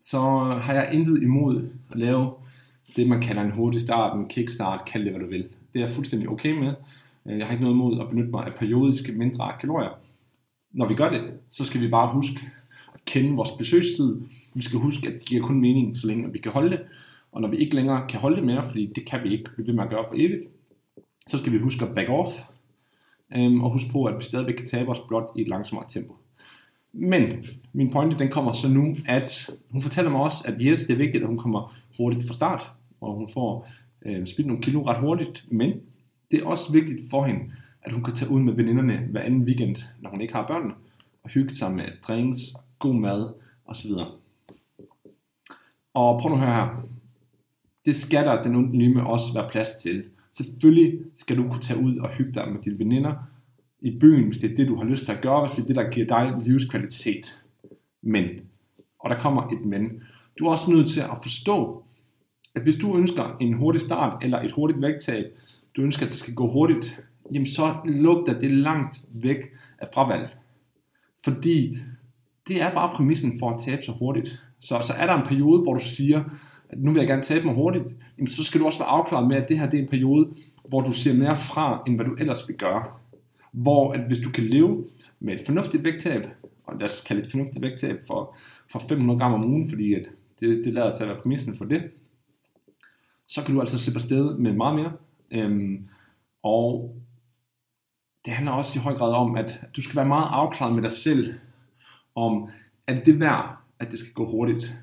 så 0.00 0.20
har 0.62 0.74
jeg 0.74 0.88
intet 0.92 1.22
imod 1.22 1.68
at 1.90 1.98
lave 1.98 2.32
det, 2.96 3.08
man 3.08 3.20
kalder 3.20 3.42
en 3.42 3.50
hurtig 3.50 3.80
start, 3.80 4.18
en 4.18 4.28
kickstart, 4.28 4.84
kald 4.84 5.04
det 5.04 5.12
hvad 5.12 5.20
du 5.20 5.28
vil. 5.30 5.42
Det 5.42 5.80
er 5.80 5.84
jeg 5.84 5.90
fuldstændig 5.90 6.28
okay 6.28 6.58
med. 6.58 6.74
Øh, 7.26 7.38
jeg 7.38 7.46
har 7.46 7.52
ikke 7.52 7.64
noget 7.64 7.74
imod 7.74 8.00
at 8.00 8.08
benytte 8.08 8.30
mig 8.30 8.46
af 8.46 8.54
periodiske 8.54 9.12
mindre 9.12 9.52
kalorier. 9.60 9.98
Når 10.72 10.86
vi 10.86 10.94
gør 10.94 11.10
det, 11.10 11.32
så 11.50 11.64
skal 11.64 11.80
vi 11.80 11.88
bare 11.88 12.12
huske 12.12 12.40
at 12.94 13.04
kende 13.04 13.36
vores 13.36 13.50
besøgstid. 13.50 14.20
Vi 14.54 14.62
skal 14.62 14.78
huske, 14.78 15.08
at 15.08 15.14
det 15.14 15.24
giver 15.24 15.42
kun 15.42 15.60
mening, 15.60 15.96
så 15.96 16.06
længe 16.06 16.32
vi 16.32 16.38
kan 16.38 16.52
holde 16.52 16.70
det. 16.70 16.80
Og 17.32 17.40
når 17.40 17.48
vi 17.48 17.56
ikke 17.56 17.74
længere 17.74 18.08
kan 18.08 18.20
holde 18.20 18.36
det 18.36 18.44
mere, 18.44 18.62
fordi 18.62 18.86
det 18.94 19.06
kan 19.06 19.20
vi 19.24 19.32
ikke 19.32 19.50
vi 19.56 19.62
vil 19.62 19.74
man 19.74 19.88
gøre 19.88 20.04
for 20.08 20.14
evigt, 20.14 20.42
så 21.26 21.38
skal 21.38 21.52
vi 21.52 21.58
huske 21.58 21.84
at 21.84 21.94
back 21.94 22.08
off, 22.08 22.30
øhm, 23.36 23.60
og 23.60 23.70
huske 23.70 23.90
på, 23.90 24.04
at 24.04 24.18
vi 24.18 24.24
stadigvæk 24.24 24.54
kan 24.54 24.66
tabe 24.66 24.90
os 24.90 25.00
blot 25.08 25.30
i 25.36 25.40
et 25.40 25.48
langsommere 25.48 25.88
tempo. 25.88 26.16
Men 26.92 27.44
min 27.72 27.90
pointe, 27.90 28.18
den 28.18 28.28
kommer 28.28 28.52
så 28.52 28.68
nu, 28.68 28.96
at 29.06 29.50
hun 29.70 29.82
fortæller 29.82 30.10
mig 30.10 30.20
også, 30.20 30.44
at 30.44 30.54
yes, 30.60 30.84
det 30.84 30.92
er 30.92 30.98
vigtigt, 30.98 31.22
at 31.22 31.28
hun 31.28 31.38
kommer 31.38 31.74
hurtigt 31.96 32.26
fra 32.26 32.34
start, 32.34 32.70
og 33.00 33.14
hun 33.14 33.28
får 33.28 33.68
øh, 34.06 34.26
spildt 34.26 34.48
nogle 34.48 34.62
kilo 34.62 34.82
ret 34.82 35.00
hurtigt, 35.00 35.44
men 35.48 35.72
det 36.30 36.42
er 36.42 36.46
også 36.46 36.72
vigtigt 36.72 37.10
for 37.10 37.24
hende, 37.24 37.40
at 37.82 37.92
hun 37.92 38.04
kan 38.04 38.14
tage 38.14 38.30
ud 38.30 38.40
med 38.40 38.52
veninderne 38.52 38.96
hver 39.10 39.20
anden 39.20 39.42
weekend, 39.42 39.76
når 40.00 40.10
hun 40.10 40.20
ikke 40.20 40.34
har 40.34 40.46
børn, 40.46 40.72
og 41.24 41.30
hygge 41.30 41.54
sig 41.54 41.72
med 41.72 41.84
drinks, 42.02 42.38
god 42.78 42.94
mad 42.94 43.28
osv. 43.66 43.90
Og 45.94 46.20
prøv 46.20 46.28
nu 46.28 46.34
at 46.34 46.40
høre 46.40 46.54
her. 46.54 46.86
Det 47.84 47.96
skal 47.96 48.26
der 48.26 48.42
den 48.42 48.78
nyme 48.78 49.06
også 49.06 49.32
være 49.34 49.50
plads 49.50 49.74
til. 49.82 50.04
Selvfølgelig 50.32 50.98
skal 51.16 51.36
du 51.36 51.48
kunne 51.48 51.62
tage 51.62 51.80
ud 51.80 51.96
og 51.96 52.08
hygge 52.08 52.32
dig 52.32 52.52
med 52.52 52.62
dine 52.62 52.78
veninder 52.78 53.14
i 53.80 53.98
byen, 53.98 54.26
hvis 54.26 54.38
det 54.38 54.52
er 54.52 54.56
det, 54.56 54.68
du 54.68 54.76
har 54.76 54.84
lyst 54.84 55.04
til 55.04 55.12
at 55.12 55.22
gøre, 55.22 55.40
hvis 55.40 55.56
det 55.56 55.62
er 55.62 55.66
det, 55.66 55.76
der 55.76 55.90
giver 55.90 56.06
dig 56.06 56.34
livskvalitet. 56.44 57.42
Men, 58.02 58.24
og 58.98 59.10
der 59.10 59.18
kommer 59.18 59.52
et 59.52 59.64
men, 59.64 60.02
du 60.38 60.46
er 60.46 60.50
også 60.50 60.70
nødt 60.70 60.90
til 60.90 61.00
at 61.00 61.18
forstå, 61.22 61.84
at 62.54 62.62
hvis 62.62 62.76
du 62.76 62.96
ønsker 62.96 63.36
en 63.40 63.52
hurtig 63.52 63.80
start 63.80 64.24
eller 64.24 64.40
et 64.40 64.52
hurtigt 64.52 64.82
vægttab, 64.82 65.24
du 65.76 65.82
ønsker, 65.82 66.06
at 66.06 66.12
det 66.12 66.18
skal 66.18 66.34
gå 66.34 66.50
hurtigt, 66.52 67.00
jamen 67.32 67.46
så 67.46 67.76
lugter 67.84 68.40
det 68.40 68.50
langt 68.50 69.04
væk 69.08 69.38
af 69.78 69.88
fravalg. 69.94 70.36
Fordi 71.24 71.78
det 72.48 72.62
er 72.62 72.74
bare 72.74 72.94
præmissen 72.96 73.38
for 73.38 73.50
at 73.50 73.60
tabe 73.60 73.82
så 73.82 73.92
hurtigt. 73.92 74.42
Så, 74.62 74.80
så 74.82 74.92
er 74.92 75.06
der 75.06 75.14
en 75.14 75.26
periode, 75.26 75.62
hvor 75.62 75.74
du 75.74 75.80
siger, 75.80 76.24
at 76.68 76.78
nu 76.78 76.92
vil 76.92 76.98
jeg 76.98 77.08
gerne 77.08 77.22
tabe 77.22 77.46
mig 77.46 77.54
hurtigt, 77.54 77.84
jamen 78.18 78.28
så 78.28 78.44
skal 78.44 78.60
du 78.60 78.66
også 78.66 78.78
være 78.78 78.88
afklaret 78.88 79.28
med, 79.28 79.36
at 79.36 79.48
det 79.48 79.58
her 79.58 79.70
det 79.70 79.78
er 79.78 79.82
en 79.82 79.88
periode, 79.88 80.28
hvor 80.68 80.80
du 80.80 80.92
ser 80.92 81.14
mere 81.14 81.36
fra, 81.36 81.82
end 81.86 81.96
hvad 81.96 82.06
du 82.06 82.14
ellers 82.14 82.48
vil 82.48 82.56
gøre. 82.56 82.84
Hvor 83.52 83.92
at 83.92 84.00
hvis 84.00 84.18
du 84.18 84.30
kan 84.30 84.44
leve 84.44 84.84
med 85.20 85.34
et 85.34 85.46
fornuftigt 85.46 85.84
vægttab, 85.84 86.26
og 86.64 86.78
lad 86.80 86.88
os 86.88 87.00
kalde 87.00 87.20
det 87.20 87.26
et 87.26 87.32
fornuftigt 87.32 87.62
vægttab 87.62 88.00
for, 88.06 88.36
for 88.70 88.78
500 88.78 89.18
gram 89.18 89.34
om 89.34 89.44
ugen, 89.44 89.68
fordi 89.68 89.94
at 89.94 90.06
det, 90.40 90.64
det 90.64 90.72
lader 90.72 90.94
til 90.94 91.02
at 91.04 91.08
være 91.08 91.20
præmissen 91.22 91.54
for 91.54 91.64
det, 91.64 91.82
så 93.26 93.44
kan 93.44 93.54
du 93.54 93.60
altså 93.60 93.78
slippe 93.78 93.96
afsted 93.96 94.38
med 94.38 94.52
meget 94.52 94.74
mere. 94.74 94.92
Øhm, 95.30 95.88
og 96.42 96.96
det 98.24 98.32
handler 98.32 98.52
også 98.52 98.78
i 98.78 98.82
høj 98.82 98.94
grad 98.94 99.12
om, 99.12 99.36
at 99.36 99.64
du 99.76 99.82
skal 99.82 99.96
være 99.96 100.08
meget 100.08 100.28
afklaret 100.30 100.74
med 100.74 100.82
dig 100.82 100.92
selv, 100.92 101.34
om 102.14 102.48
at 102.86 103.06
det 103.06 103.20
værd, 103.20 103.61
at 103.82 103.90
det 103.90 103.98
skal 103.98 104.12
gå 104.12 104.30
hurtigt. 104.30 104.74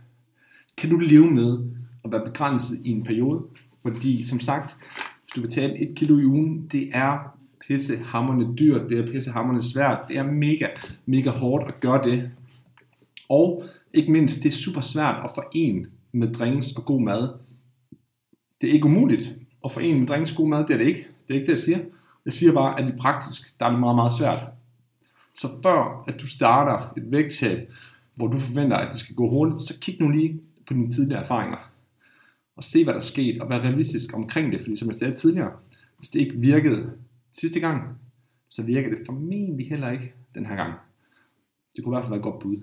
Kan 0.78 0.90
du 0.90 0.98
leve 0.98 1.32
med 1.32 1.60
at 2.06 2.12
være 2.12 2.26
begrænset 2.26 2.82
i 2.84 2.90
en 2.90 3.04
periode? 3.04 3.44
Fordi 3.82 4.24
som 4.24 4.40
sagt, 4.40 4.78
hvis 5.24 5.34
du 5.36 5.42
vil 5.42 5.50
tabe 5.50 5.74
et 5.80 5.96
kilo 5.96 6.20
i 6.20 6.26
ugen, 6.26 6.68
det 6.72 6.90
er 6.94 7.38
pissehammerende 7.68 8.56
dyrt, 8.58 8.90
det 8.90 9.00
er 9.00 9.12
pissehammerende 9.12 9.72
svært, 9.72 10.00
det 10.08 10.18
er 10.18 10.24
mega, 10.24 10.68
mega 11.06 11.30
hårdt 11.30 11.68
at 11.68 11.80
gøre 11.80 12.04
det. 12.04 12.32
Og 13.30 13.66
ikke 13.94 14.12
mindst, 14.12 14.44
det 14.44 14.46
er 14.46 14.54
super 14.54 14.82
svært 14.82 15.16
at 15.24 15.32
forene 15.36 15.86
med 16.12 16.34
drinks 16.34 16.72
og 16.72 16.86
god 16.86 17.02
mad. 17.02 17.30
Det 18.62 18.70
er 18.70 18.74
ikke 18.74 18.86
umuligt 18.86 19.36
at 19.66 19.72
forene 19.72 20.00
med 20.00 20.08
drinks 20.08 20.32
og 20.32 20.38
god 20.38 20.48
mad, 20.48 20.68
det 20.68 20.74
er 20.74 20.78
det 20.78 20.88
ikke. 20.88 21.08
Det 21.28 21.36
er 21.36 21.40
ikke 21.40 21.52
det, 21.52 21.58
jeg 21.58 21.64
siger. 21.64 21.80
Jeg 22.26 22.34
siger 22.34 22.54
bare, 22.54 22.80
at 22.80 22.90
i 22.90 22.98
praktisk, 23.00 23.60
der 23.60 23.66
er 23.66 23.70
det 23.70 23.80
meget, 23.80 23.96
meget 23.96 24.12
svært. 24.12 24.40
Så 25.36 25.48
før 25.64 26.04
at 26.08 26.22
du 26.22 26.28
starter 26.28 26.94
et 26.98 27.12
vægttab, 27.12 27.70
hvor 28.19 28.27
du 28.27 28.39
forventer, 28.39 28.77
at 28.77 28.91
det 28.91 28.99
skal 28.99 29.15
gå 29.15 29.29
hurtigt, 29.29 29.62
så 29.62 29.79
kig 29.79 29.97
nu 29.99 30.10
lige 30.10 30.41
på 30.67 30.73
dine 30.73 30.91
tidligere 30.91 31.21
erfaringer. 31.21 31.71
Og 32.55 32.63
se, 32.63 32.84
hvad 32.84 32.93
der 32.93 32.99
er 32.99 33.03
sket, 33.03 33.41
og 33.41 33.49
vær 33.49 33.60
realistisk 33.60 34.13
omkring 34.13 34.51
det. 34.51 34.62
Fordi 34.62 34.75
som 34.75 34.88
jeg 34.88 34.95
sagde 34.95 35.13
tidligere, 35.13 35.51
hvis 35.97 36.10
det 36.10 36.19
ikke 36.19 36.38
virkede 36.38 36.91
sidste 37.34 37.60
gang, 37.60 37.97
så 38.49 38.63
virker 38.63 38.89
det 38.89 38.99
formentlig 39.05 39.69
heller 39.69 39.89
ikke 39.89 40.13
den 40.36 40.45
her 40.45 40.55
gang. 40.55 40.73
Det 41.75 41.84
kunne 41.84 41.93
i 41.93 41.95
hvert 41.95 42.03
fald 42.03 42.12
være 42.12 42.17
et 42.17 42.23
godt 42.23 42.39
bud. 42.39 42.58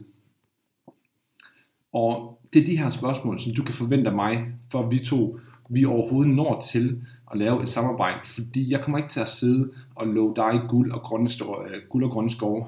Og 1.92 2.40
det 2.52 2.60
er 2.62 2.66
de 2.66 2.78
her 2.78 2.90
spørgsmål, 2.90 3.40
som 3.40 3.54
du 3.54 3.62
kan 3.62 3.74
forvente 3.74 4.10
af 4.10 4.16
mig, 4.16 4.46
for 4.70 4.88
vi 4.88 4.98
to 4.98 5.38
vi 5.70 5.84
overhovedet 5.84 6.34
når 6.34 6.60
til 6.60 7.02
at 7.32 7.38
lave 7.38 7.62
et 7.62 7.68
samarbejde, 7.68 8.18
fordi 8.24 8.72
jeg 8.72 8.82
kommer 8.82 8.98
ikke 8.98 9.10
til 9.10 9.20
at 9.20 9.28
sidde 9.28 9.72
og 9.94 10.06
love 10.06 10.34
dig 10.36 10.60
guld 10.68 10.92
og 10.92 11.00
grønne, 11.00 11.28
skove, 11.28 11.70
øh, 11.70 11.82
guld 11.90 12.04
og 12.04 12.10
grønne 12.10 12.30
skove. 12.30 12.66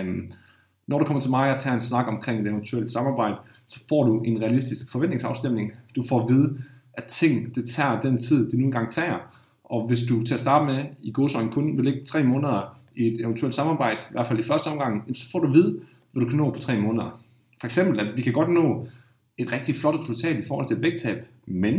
Um, 0.00 0.32
når 0.90 0.98
du 0.98 1.04
kommer 1.04 1.20
til 1.20 1.30
mig 1.30 1.54
og 1.54 1.60
tager 1.60 1.74
en 1.74 1.80
snak 1.80 2.06
omkring 2.08 2.40
et 2.40 2.46
eventuelt 2.46 2.92
samarbejde, 2.92 3.36
så 3.66 3.80
får 3.88 4.04
du 4.04 4.20
en 4.20 4.42
realistisk 4.42 4.92
forventningsafstemning. 4.92 5.72
Du 5.96 6.04
får 6.08 6.20
at 6.20 6.28
vide, 6.28 6.58
at 6.94 7.04
ting 7.04 7.54
det 7.54 7.68
tager 7.68 8.00
den 8.00 8.18
tid, 8.22 8.50
det 8.50 8.58
nu 8.58 8.64
engang 8.64 8.92
tager. 8.92 9.18
Og 9.64 9.86
hvis 9.86 10.00
du 10.08 10.24
til 10.24 10.34
at 10.34 10.40
starte 10.40 10.64
med 10.64 10.84
i 11.02 11.12
godsøjne 11.12 11.50
kun 11.50 11.76
vil 11.76 11.84
ligge 11.84 12.04
tre 12.04 12.24
måneder 12.24 12.80
i 12.96 13.06
et 13.06 13.20
eventuelt 13.20 13.54
samarbejde, 13.54 14.00
i 14.10 14.12
hvert 14.12 14.26
fald 14.26 14.38
i 14.38 14.42
første 14.42 14.66
omgang, 14.66 15.16
så 15.16 15.30
får 15.30 15.38
du 15.38 15.46
at 15.46 15.52
vide, 15.52 15.80
hvad 16.12 16.22
du 16.22 16.28
kan 16.28 16.38
nå 16.38 16.50
på 16.50 16.58
tre 16.58 16.80
måneder. 16.80 17.20
For 17.60 17.66
eksempel, 17.66 18.00
at 18.00 18.16
vi 18.16 18.22
kan 18.22 18.32
godt 18.32 18.52
nå 18.52 18.86
et 19.38 19.52
rigtig 19.52 19.76
flot 19.76 20.00
resultat 20.00 20.36
i 20.36 20.46
forhold 20.48 20.66
til 20.66 20.76
et 20.76 20.82
vægttab, 20.82 21.24
men 21.46 21.74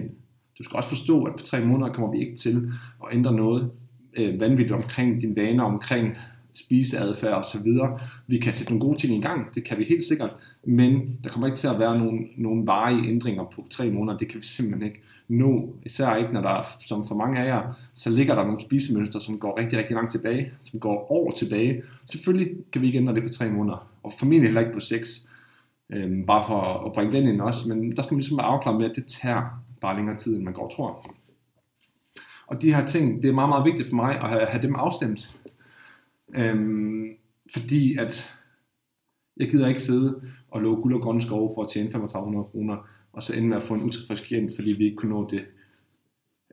du 0.58 0.64
skal 0.64 0.78
også 0.78 0.90
forstå, 0.90 1.24
at 1.24 1.36
på 1.36 1.44
tre 1.44 1.66
måneder 1.66 1.94
kommer 1.94 2.12
vi 2.12 2.20
ikke 2.20 2.38
til 2.38 2.72
at 3.04 3.16
ændre 3.18 3.34
noget 3.34 3.72
øh, 4.18 4.40
vanvittigt 4.40 4.72
omkring 4.72 5.22
dine 5.22 5.36
vaner, 5.36 5.64
omkring 5.64 6.18
spiseadfærd 6.54 7.34
og 7.34 7.46
så 7.46 7.60
videre. 7.60 8.00
Vi 8.28 8.38
kan 8.38 8.54
sætte 8.54 8.72
nogle 8.74 8.86
gode 8.88 8.98
ting 8.98 9.18
i 9.18 9.22
gang, 9.22 9.56
det 9.56 9.64
kan 9.64 9.78
vi 9.78 9.84
helt 9.84 10.04
sikkert, 10.04 10.36
men 10.64 11.20
der 11.24 11.30
kommer 11.30 11.48
ikke 11.48 11.58
til 11.58 11.68
at 11.68 11.80
være 11.80 12.00
nogen, 12.00 12.28
nogen 12.38 12.68
varige 12.68 13.10
ændringer 13.10 13.44
på 13.44 13.66
tre 13.70 13.92
måneder, 13.92 14.18
det 14.18 14.28
kan 14.28 14.40
vi 14.40 14.46
simpelthen 14.46 14.88
ikke 14.88 15.02
nå, 15.28 15.76
især 15.86 16.16
ikke 16.16 16.34
når 16.34 16.42
der, 16.42 16.68
som 16.88 17.08
for 17.08 17.16
mange 17.16 17.40
af 17.40 17.46
jer, 17.46 17.74
så 17.94 18.10
ligger 18.10 18.36
der 18.36 18.44
nogle 18.44 18.62
spisemønstre, 18.62 19.22
som 19.22 19.40
går 19.40 19.60
rigtig, 19.60 19.80
rigtig 19.80 19.96
langt 19.96 20.12
tilbage, 20.12 20.52
som 20.64 20.80
går 20.80 21.12
år 21.12 21.32
tilbage. 21.32 21.84
Selvfølgelig 22.12 22.56
kan 22.72 22.82
vi 22.82 22.88
ikke 22.88 23.00
ændre 23.00 23.16
det 23.16 23.24
på 23.24 23.30
tre 23.30 23.50
måneder, 23.50 23.88
og 24.04 24.14
formentlig 24.20 24.48
heller 24.48 24.62
ikke 24.62 24.74
på 24.74 24.80
seks, 24.80 25.28
øhm, 25.90 26.26
bare 26.26 26.44
for 26.48 26.86
at 26.86 26.94
bringe 26.94 27.18
den 27.18 27.28
ind 27.28 27.42
også, 27.42 27.70
men 27.70 27.96
der 27.96 28.02
skal 28.02 28.14
man 28.14 28.20
ligesom 28.20 28.38
være 28.38 28.48
afklaret 28.48 28.80
med, 28.80 28.90
at 28.90 28.96
det 28.96 29.06
tager 29.06 29.64
bare 29.82 29.96
længere 29.96 30.18
tid, 30.18 30.36
end 30.36 30.44
man 30.44 30.54
går 30.54 30.66
og 30.66 30.76
tror. 30.76 31.06
Og 32.48 32.62
de 32.62 32.74
her 32.74 32.86
ting, 32.86 33.22
det 33.22 33.30
er 33.30 33.34
meget, 33.34 33.50
meget 33.50 33.66
vigtigt 33.66 33.90
for 33.90 33.96
mig 33.96 34.16
at 34.16 34.30
have, 34.30 34.46
have 34.46 34.62
dem 34.62 34.76
afstemt. 34.76 35.36
Øhm, 36.36 37.10
fordi 37.54 37.98
at 37.98 38.30
jeg 39.38 39.50
gider 39.50 39.68
ikke 39.68 39.82
sidde 39.82 40.22
og 40.52 40.62
love 40.62 40.82
guld 40.82 40.94
og 40.94 41.02
grønne 41.02 41.22
skove 41.22 41.52
for 41.56 41.64
at 41.64 41.70
tjene 41.70 41.92
3500 41.92 42.46
kroner, 42.46 42.88
og 43.14 43.24
så 43.24 43.36
ende 43.36 43.48
med 43.48 43.58
at 43.58 43.64
få 43.64 43.74
en 43.74 43.84
utilfreds 43.84 44.22
klient, 44.22 44.52
fordi 44.56 44.72
vi 44.72 44.84
ikke 44.84 44.96
kunne 44.96 45.12
nå 45.12 45.30
det, 45.30 45.46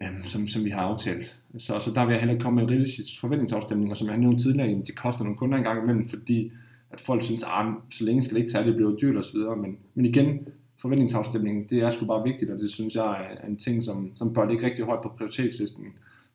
øhm, 0.03 0.23
som, 0.23 0.47
som 0.47 0.65
vi 0.65 0.71
har 0.71 0.83
aftalt. 0.83 1.41
Så, 1.59 1.81
så 1.81 1.91
der 1.95 2.05
vil 2.05 2.13
jeg 2.13 2.21
heller 2.21 2.41
komme 2.41 2.57
med 2.57 2.63
en 2.63 2.71
realistisk 2.71 3.21
forventningsafstemning, 3.21 3.91
og 3.91 3.97
som 3.97 4.07
jeg 4.07 4.15
har 4.15 4.21
nævnt 4.21 4.41
tidligere, 4.41 4.83
det 4.87 4.97
koster 4.97 5.25
nogle 5.25 5.39
kunder 5.39 5.59
engang 5.59 5.83
imellem, 5.83 6.09
fordi 6.09 6.53
at 6.91 7.01
folk 7.01 7.23
synes, 7.23 7.45
ah, 7.47 7.67
at 7.67 7.75
så 7.91 8.05
længe 8.05 8.25
skal 8.25 8.35
det 8.35 8.41
ikke 8.43 8.53
tage, 8.53 8.67
det 8.67 8.77
bliver 8.77 8.97
dyrt 8.97 9.17
osv. 9.17 9.39
Men, 9.39 9.79
men 9.95 10.05
igen, 10.05 10.49
forventningsafstemningen, 10.79 11.67
det 11.71 11.79
er 11.79 11.91
sgu 11.91 12.07
bare 12.07 12.25
vigtigt, 12.25 12.51
og 12.51 12.59
det 12.59 12.71
synes 12.71 12.95
jeg 12.95 13.37
er 13.41 13.47
en 13.47 13.57
ting, 13.57 13.85
som, 13.85 14.13
som 14.17 14.35
bør 14.35 14.49
ligge 14.49 14.67
rigtig 14.67 14.85
højt 14.85 15.03
på 15.03 15.09
prioritetslisten 15.09 15.85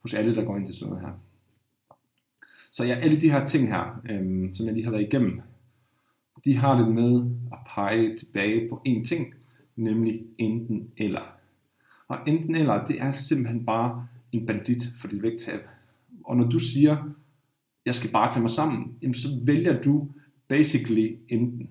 hos 0.01 0.13
alle, 0.13 0.36
der 0.36 0.43
går 0.43 0.58
ind 0.58 0.65
til 0.65 0.75
sådan 0.75 0.89
noget 0.89 1.06
her. 1.06 1.13
Så 2.73 2.83
ja, 2.83 2.93
alle 2.93 3.21
de 3.21 3.31
her 3.31 3.45
ting 3.45 3.67
her, 3.67 4.01
øhm, 4.09 4.55
som 4.55 4.65
jeg 4.65 4.73
lige 4.73 4.83
har 4.83 4.91
været 4.91 5.03
igennem, 5.03 5.41
de 6.45 6.55
har 6.55 6.77
det 6.77 6.93
med 6.93 7.25
at 7.51 7.57
pege 7.75 8.17
tilbage 8.17 8.69
på 8.69 8.81
én 8.88 9.07
ting, 9.07 9.33
nemlig 9.75 10.21
enten 10.38 10.89
eller. 10.97 11.21
Og 12.07 12.17
enten 12.27 12.55
eller, 12.55 12.86
det 12.86 13.01
er 13.01 13.12
simpelthen 13.12 13.65
bare 13.65 14.07
en 14.31 14.45
bandit 14.45 14.83
for 14.97 15.07
dit 15.07 15.23
vægttab. 15.23 15.59
Og 16.25 16.38
når 16.38 16.49
du 16.49 16.59
siger, 16.59 17.09
jeg 17.86 17.95
skal 17.95 18.12
bare 18.12 18.31
tage 18.31 18.41
mig 18.41 18.51
sammen, 18.51 18.97
jamen 19.01 19.13
så 19.13 19.27
vælger 19.43 19.81
du 19.81 20.07
basically 20.47 21.17
enten. 21.29 21.69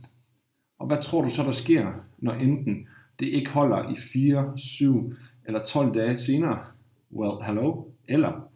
Og 0.79 0.87
hvad 0.87 1.03
tror 1.03 1.23
du 1.23 1.31
så, 1.31 1.43
der 1.43 1.53
sker, 1.53 1.93
når 2.19 2.33
enten 2.33 2.89
det 3.21 3.27
ikke 3.27 3.51
holder 3.51 3.93
i 3.93 3.97
4, 3.97 4.59
7 4.59 5.15
eller 5.47 5.65
12 5.65 5.95
dage 5.95 6.19
senere? 6.19 6.65
Well, 7.13 7.45
hello. 7.47 7.85
Eller 8.09 8.49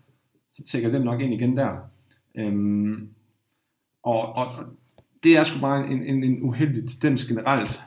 så 0.50 0.64
tækker 0.64 0.90
den 0.90 1.02
nok 1.02 1.20
ind 1.20 1.34
igen 1.34 1.56
der. 1.56 1.95
Øhm, 2.36 3.08
og, 4.02 4.36
og, 4.36 4.46
det 5.22 5.36
er 5.36 5.44
sgu 5.44 5.60
bare 5.60 5.86
en, 5.86 6.02
en, 6.02 6.24
en 6.24 6.42
uheldig 6.42 6.88
tendens 6.88 7.24
generelt. 7.24 7.80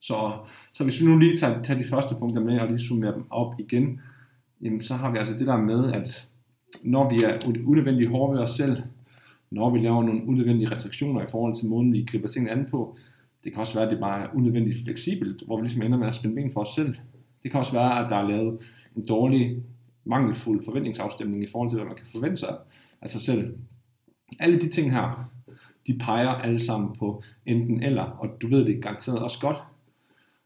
Så, 0.00 0.32
så 0.72 0.84
hvis 0.84 1.00
vi 1.00 1.06
nu 1.06 1.18
lige 1.18 1.36
tager, 1.36 1.62
tager 1.62 1.82
de 1.82 1.88
første 1.88 2.14
punkter 2.18 2.40
med, 2.40 2.60
og 2.60 2.68
lige 2.68 2.78
summerer 2.78 3.14
dem 3.14 3.24
op 3.30 3.54
igen, 3.58 4.00
jamen 4.60 4.82
så 4.82 4.94
har 4.94 5.10
vi 5.10 5.18
altså 5.18 5.38
det 5.38 5.46
der 5.46 5.56
med, 5.56 5.92
at 5.92 6.28
når 6.82 7.10
vi 7.10 7.22
er 7.22 7.38
unødvendigt 7.66 8.10
hårde 8.10 8.34
ved 8.34 8.42
os 8.42 8.50
selv, 8.50 8.82
når 9.50 9.70
vi 9.70 9.78
laver 9.78 10.02
nogle 10.02 10.26
unødvendige 10.26 10.70
restriktioner 10.70 11.22
i 11.22 11.30
forhold 11.30 11.56
til 11.56 11.68
måden, 11.68 11.92
vi 11.92 12.04
griber 12.10 12.28
tingene 12.28 12.50
an 12.50 12.66
på, 12.70 12.96
det 13.44 13.52
kan 13.52 13.60
også 13.60 13.74
være, 13.74 13.84
at 13.84 13.92
det 13.92 14.00
bare 14.00 14.22
er 14.22 14.34
unødvendigt 14.34 14.84
fleksibelt, 14.84 15.42
hvor 15.46 15.56
vi 15.56 15.62
ligesom 15.62 15.82
ender 15.82 15.98
med 15.98 16.08
at 16.08 16.14
spænde 16.14 16.36
ben 16.36 16.52
for 16.52 16.60
os 16.60 16.74
selv. 16.74 16.94
Det 17.42 17.50
kan 17.50 17.60
også 17.60 17.72
være, 17.72 18.04
at 18.04 18.10
der 18.10 18.16
er 18.16 18.28
lavet 18.28 18.60
en 18.96 19.06
dårlig, 19.06 19.62
mangelfuld 20.04 20.64
forventningsafstemning 20.64 21.42
i 21.42 21.46
forhold 21.52 21.70
til, 21.70 21.76
hvad 21.78 21.86
man 21.86 21.96
kan 21.96 22.06
forvente 22.12 22.36
sig 22.36 22.56
af 23.02 23.10
sig 23.10 23.20
selv. 23.20 23.54
Alle 24.40 24.60
de 24.60 24.68
ting 24.68 24.92
her, 24.92 25.30
de 25.86 25.98
peger 25.98 26.28
alle 26.28 26.58
sammen 26.58 26.96
på 26.98 27.22
enten 27.46 27.82
eller, 27.82 28.02
og 28.02 28.28
du 28.42 28.48
ved 28.48 28.64
det 28.64 28.82
garanteret 28.82 29.18
også 29.18 29.40
godt. 29.40 29.56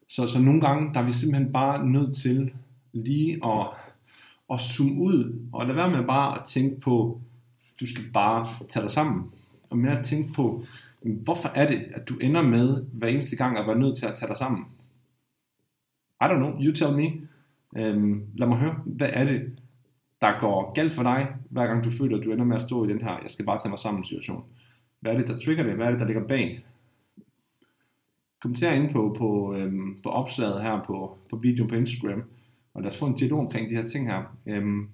Så, 0.09 0.27
så 0.27 0.41
nogle 0.41 0.61
gange, 0.61 0.95
der 0.95 1.01
er 1.01 1.05
vi 1.05 1.13
simpelthen 1.13 1.53
bare 1.53 1.87
nødt 1.87 2.17
til 2.17 2.53
lige 2.93 3.41
at, 3.45 3.67
at 4.53 4.61
zoome 4.61 5.01
ud, 5.01 5.49
og 5.53 5.67
lade 5.67 5.77
være 5.77 5.91
med 5.91 6.05
bare 6.05 6.41
at 6.41 6.45
tænke 6.47 6.81
på, 6.81 7.21
du 7.81 7.87
skal 7.87 8.05
bare 8.15 8.49
tage 8.69 8.83
dig 8.83 8.91
sammen, 8.91 9.31
og 9.71 9.79
mere 9.79 9.99
at 9.99 10.05
tænke 10.05 10.33
på, 10.33 10.65
hvorfor 11.03 11.49
er 11.49 11.69
det, 11.69 11.85
at 11.95 12.09
du 12.09 12.15
ender 12.15 12.43
med 12.43 12.85
hver 12.93 13.09
eneste 13.09 13.37
gang 13.37 13.59
at 13.59 13.67
være 13.67 13.79
nødt 13.79 13.99
til 13.99 14.07
at 14.07 14.15
tage 14.15 14.29
dig 14.29 14.37
sammen? 14.37 14.65
I 16.21 16.25
don't 16.25 16.37
know, 16.37 16.61
you 16.61 16.75
tell 16.75 16.97
me. 16.97 17.13
Øhm, 17.77 18.23
lad 18.35 18.47
mig 18.47 18.59
høre, 18.59 18.75
hvad 18.85 19.11
er 19.13 19.25
det, 19.25 19.59
der 20.21 20.41
går 20.41 20.73
galt 20.73 20.95
for 20.95 21.03
dig, 21.03 21.35
hver 21.51 21.67
gang 21.67 21.85
du 21.85 21.91
føler, 21.91 22.19
at 22.19 22.25
du 22.25 22.33
ender 22.33 22.45
med 22.45 22.57
at 22.57 22.63
stå 22.63 22.85
i 22.85 22.89
den 22.89 23.03
her, 23.03 23.19
jeg 23.23 23.31
skal 23.31 23.45
bare 23.45 23.61
tage 23.61 23.71
mig 23.71 23.79
sammen 23.79 24.05
situation. 24.05 24.45
Hvad 25.01 25.13
er 25.13 25.19
det, 25.19 25.29
der 25.29 25.41
trigger 25.41 25.65
det? 25.65 25.75
Hvad 25.75 25.87
er 25.87 25.91
det, 25.91 26.01
der 26.01 26.07
ligger 26.07 26.27
bag? 26.27 26.65
Kommenter 28.41 28.73
ind 28.73 28.93
på, 28.93 29.15
på, 29.19 29.55
øhm, 29.55 29.99
på 30.03 30.09
opslaget 30.09 30.63
her 30.63 30.83
på, 30.87 31.19
på 31.31 31.37
videoen 31.37 31.71
på 31.71 31.77
Instagram, 31.77 32.23
og 32.75 32.83
lad 32.83 32.91
os 32.91 32.99
få 32.99 33.07
en 33.07 33.17
dialog 33.17 33.41
omkring 33.41 33.71
de 33.71 33.75
her 33.75 33.87
ting 33.87 34.11
her. 34.11 34.37
Øhm, 34.47 34.89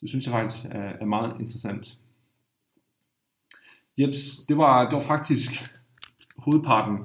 det 0.00 0.08
synes 0.08 0.26
jeg 0.26 0.32
faktisk 0.32 0.64
er, 0.70 0.92
er 1.00 1.04
meget 1.04 1.36
interessant. 1.40 1.98
Jeps, 3.98 4.36
det 4.48 4.58
var, 4.58 4.84
det 4.84 4.94
var 4.94 5.00
faktisk 5.08 5.50
hovedparten 6.38 6.98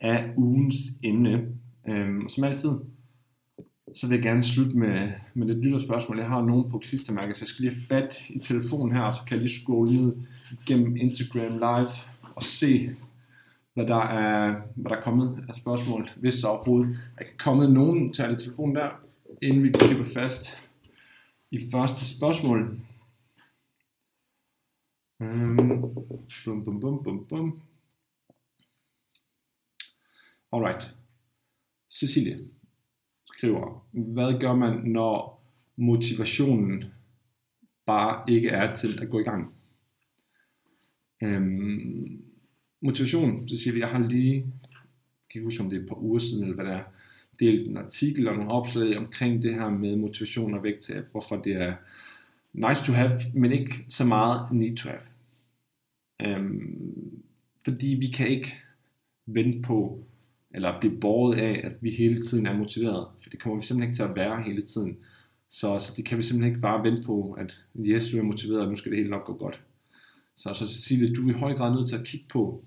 af 0.00 0.32
ugens 0.36 0.76
emne. 1.02 1.48
Øhm, 1.88 2.28
som 2.28 2.44
altid, 2.44 2.70
så 3.94 4.06
vil 4.06 4.14
jeg 4.14 4.22
gerne 4.22 4.44
slutte 4.44 4.78
med, 4.78 5.12
med 5.34 5.46
lidt 5.46 5.58
lytterspørgsmål. 5.58 6.18
Jeg 6.18 6.28
har 6.28 6.42
nogen 6.42 6.70
på 6.70 6.78
klistermærket, 6.78 7.36
så 7.36 7.44
jeg 7.44 7.48
skal 7.48 7.62
lige 7.64 7.74
have 7.74 7.86
fat 7.88 8.20
i 8.28 8.38
telefonen 8.38 8.96
her, 8.96 9.10
så 9.10 9.20
kan 9.26 9.34
jeg 9.34 9.42
lige 9.42 9.60
scrolle 9.60 9.96
ned 9.96 10.16
gennem 10.66 10.96
Instagram 10.96 11.52
Live 11.52 11.90
og 12.34 12.42
se, 12.42 12.96
hvad 13.74 13.86
der 13.86 14.02
er, 14.02 14.60
hvad 14.74 14.90
der 14.90 14.96
er 14.96 15.02
kommet 15.02 15.44
af 15.48 15.54
spørgsmål, 15.54 16.10
hvis 16.16 16.36
der 16.36 16.48
overhovedet 16.48 16.98
er 17.16 17.24
kommet 17.38 17.72
nogen 17.72 18.12
til 18.12 18.22
at 18.22 18.38
telefonen 18.38 18.76
der, 18.76 18.90
inden 19.42 19.62
vi 19.62 19.72
klipper 19.72 20.12
fast 20.14 20.58
i 21.50 21.70
første 21.72 22.16
spørgsmål. 22.16 22.80
Um, 25.20 25.56
bum, 25.56 26.64
bum, 26.64 26.80
bum, 26.80 27.02
bum, 27.04 27.26
bum. 27.28 27.60
Alright. 30.52 30.94
Cecilie 31.90 32.57
skriver, 33.38 33.88
hvad 33.92 34.40
gør 34.40 34.54
man, 34.54 34.78
når 34.84 35.44
motivationen 35.76 36.84
bare 37.86 38.30
ikke 38.30 38.48
er 38.48 38.74
til 38.74 39.02
at 39.02 39.10
gå 39.10 39.20
i 39.20 39.22
gang? 39.22 39.54
Øhm, 41.22 42.22
motivation, 42.80 43.48
så 43.48 43.56
siger 43.56 43.74
vi, 43.74 43.80
jeg 43.80 43.88
har 43.88 43.98
lige, 43.98 44.34
jeg 44.34 44.42
kan 45.30 45.38
ikke 45.38 45.44
huske 45.44 45.62
om 45.62 45.70
det 45.70 45.78
er 45.78 45.82
et 45.82 45.88
par 45.88 46.02
uger 46.02 46.18
siden, 46.18 46.42
eller 46.42 46.54
hvad 46.54 46.64
det 46.64 46.74
er, 46.74 46.84
delt 47.40 47.68
en 47.68 47.76
artikel 47.76 48.28
og 48.28 48.36
nogle 48.36 48.50
opslag 48.50 48.98
omkring 48.98 49.42
det 49.42 49.54
her 49.54 49.70
med 49.70 49.96
motivation 49.96 50.54
og 50.54 50.62
vægttab, 50.62 51.04
hvorfor 51.12 51.36
det 51.36 51.52
er 51.52 51.74
nice 52.52 52.84
to 52.84 52.92
have, 52.92 53.18
men 53.34 53.52
ikke 53.52 53.84
så 53.88 54.04
meget 54.04 54.52
need 54.52 54.76
to 54.76 54.88
have. 54.88 55.02
Øhm, 56.22 57.22
fordi 57.64 57.86
vi 57.86 58.06
kan 58.06 58.28
ikke 58.28 58.56
vente 59.26 59.62
på, 59.62 60.04
eller 60.58 60.80
blive 60.80 61.00
borget 61.00 61.38
af, 61.38 61.60
at 61.64 61.72
vi 61.80 61.90
hele 61.90 62.20
tiden 62.20 62.46
er 62.46 62.56
motiveret, 62.56 63.06
for 63.22 63.30
det 63.30 63.40
kommer 63.40 63.58
vi 63.58 63.64
simpelthen 63.64 63.90
ikke 63.90 63.96
til 63.96 64.02
at 64.02 64.16
være 64.16 64.42
hele 64.42 64.62
tiden. 64.62 64.96
Så, 65.50 65.78
så 65.78 65.92
det 65.96 66.04
kan 66.04 66.18
vi 66.18 66.22
simpelthen 66.22 66.52
ikke 66.52 66.60
bare 66.60 66.84
vente 66.84 67.02
på, 67.02 67.32
at 67.32 67.58
yes, 67.80 68.10
du 68.10 68.18
er 68.18 68.22
motiveret, 68.22 68.62
og 68.62 68.68
nu 68.68 68.76
skal 68.76 68.90
det 68.90 68.98
hele 68.98 69.10
nok 69.10 69.24
gå 69.24 69.36
godt. 69.36 69.60
Så, 70.36 70.54
så 70.54 70.66
Cecilie, 70.66 71.14
du 71.14 71.28
er 71.28 71.34
i 71.34 71.38
høj 71.38 71.54
grad 71.54 71.74
nødt 71.74 71.88
til 71.88 71.96
at 71.96 72.06
kigge 72.06 72.26
på, 72.28 72.64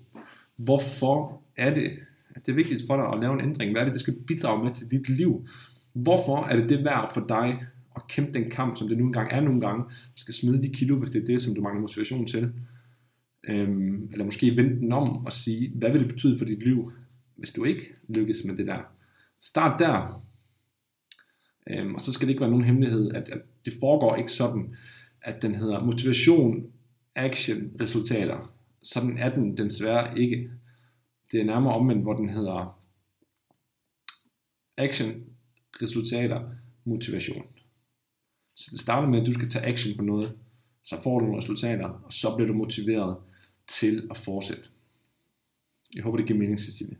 hvorfor 0.56 1.42
er 1.56 1.74
det, 1.74 1.90
at 2.30 2.46
det 2.46 2.52
er 2.52 2.56
vigtigt 2.56 2.82
for 2.86 2.96
dig 2.96 3.06
at 3.12 3.20
lave 3.20 3.34
en 3.34 3.48
ændring? 3.48 3.72
Hvad 3.72 3.80
er 3.80 3.84
det, 3.84 3.92
det 3.92 4.00
skal 4.00 4.16
bidrage 4.26 4.64
med 4.64 4.70
til 4.70 4.90
dit 4.90 5.08
liv? 5.08 5.46
Hvorfor 5.92 6.44
er 6.44 6.56
det 6.56 6.68
det 6.68 6.84
værd 6.84 7.14
for 7.14 7.24
dig 7.28 7.64
at 7.96 8.02
kæmpe 8.08 8.32
den 8.32 8.50
kamp, 8.50 8.76
som 8.76 8.88
det 8.88 8.98
nu 8.98 9.04
engang 9.04 9.32
er 9.32 9.40
nogle 9.40 9.60
gange? 9.60 9.84
Du 9.84 10.20
skal 10.20 10.34
smide 10.34 10.62
de 10.62 10.68
kilo, 10.68 10.96
hvis 10.98 11.10
det 11.10 11.22
er 11.22 11.26
det, 11.26 11.42
som 11.42 11.54
du 11.54 11.60
mangler 11.60 11.80
motivation 11.80 12.26
til. 12.26 12.52
Øhm, 13.48 14.08
eller 14.12 14.24
måske 14.24 14.56
vende 14.56 14.76
den 14.80 14.92
om 14.92 15.26
og 15.26 15.32
sige, 15.32 15.72
hvad 15.74 15.90
vil 15.90 16.00
det 16.00 16.08
betyde 16.08 16.38
for 16.38 16.44
dit 16.44 16.64
liv, 16.64 16.92
hvis 17.42 17.50
du 17.50 17.64
ikke 17.64 17.94
lykkes 18.08 18.44
med 18.44 18.56
det 18.56 18.66
der? 18.66 18.82
Start 19.40 19.80
der. 19.80 20.24
Øhm, 21.70 21.94
og 21.94 22.00
så 22.00 22.12
skal 22.12 22.26
det 22.26 22.32
ikke 22.32 22.40
være 22.40 22.50
nogen 22.50 22.64
hemmelighed, 22.64 23.14
at, 23.14 23.28
at 23.28 23.42
det 23.64 23.72
foregår 23.80 24.16
ikke 24.16 24.32
sådan, 24.32 24.76
at 25.22 25.42
den 25.42 25.54
hedder 25.54 25.84
motivation, 25.84 26.72
action, 27.14 27.76
resultater. 27.80 28.54
Sådan 28.82 29.18
er 29.18 29.34
den 29.34 29.56
desværre 29.56 30.18
ikke. 30.18 30.50
Det 31.32 31.40
er 31.40 31.44
nærmere 31.44 31.74
omvendt, 31.74 32.02
hvor 32.02 32.12
den 32.12 32.28
hedder 32.28 32.80
action, 34.76 35.24
resultater, 35.82 36.50
motivation. 36.84 37.46
Så 38.56 38.68
det 38.72 38.80
starter 38.80 39.08
med, 39.08 39.20
at 39.20 39.26
du 39.26 39.34
skal 39.34 39.50
tage 39.50 39.66
action 39.66 39.96
på 39.96 40.04
noget, 40.04 40.38
så 40.84 41.02
får 41.02 41.18
du 41.18 41.24
nogle 41.24 41.42
resultater, 41.42 41.88
og 41.88 42.12
så 42.12 42.36
bliver 42.36 42.48
du 42.48 42.54
motiveret 42.54 43.16
til 43.68 44.08
at 44.10 44.18
fortsætte. 44.18 44.68
Jeg 45.94 46.02
håber, 46.02 46.16
det 46.16 46.26
giver 46.26 46.38
mening, 46.38 46.60
Cecilie. 46.60 46.96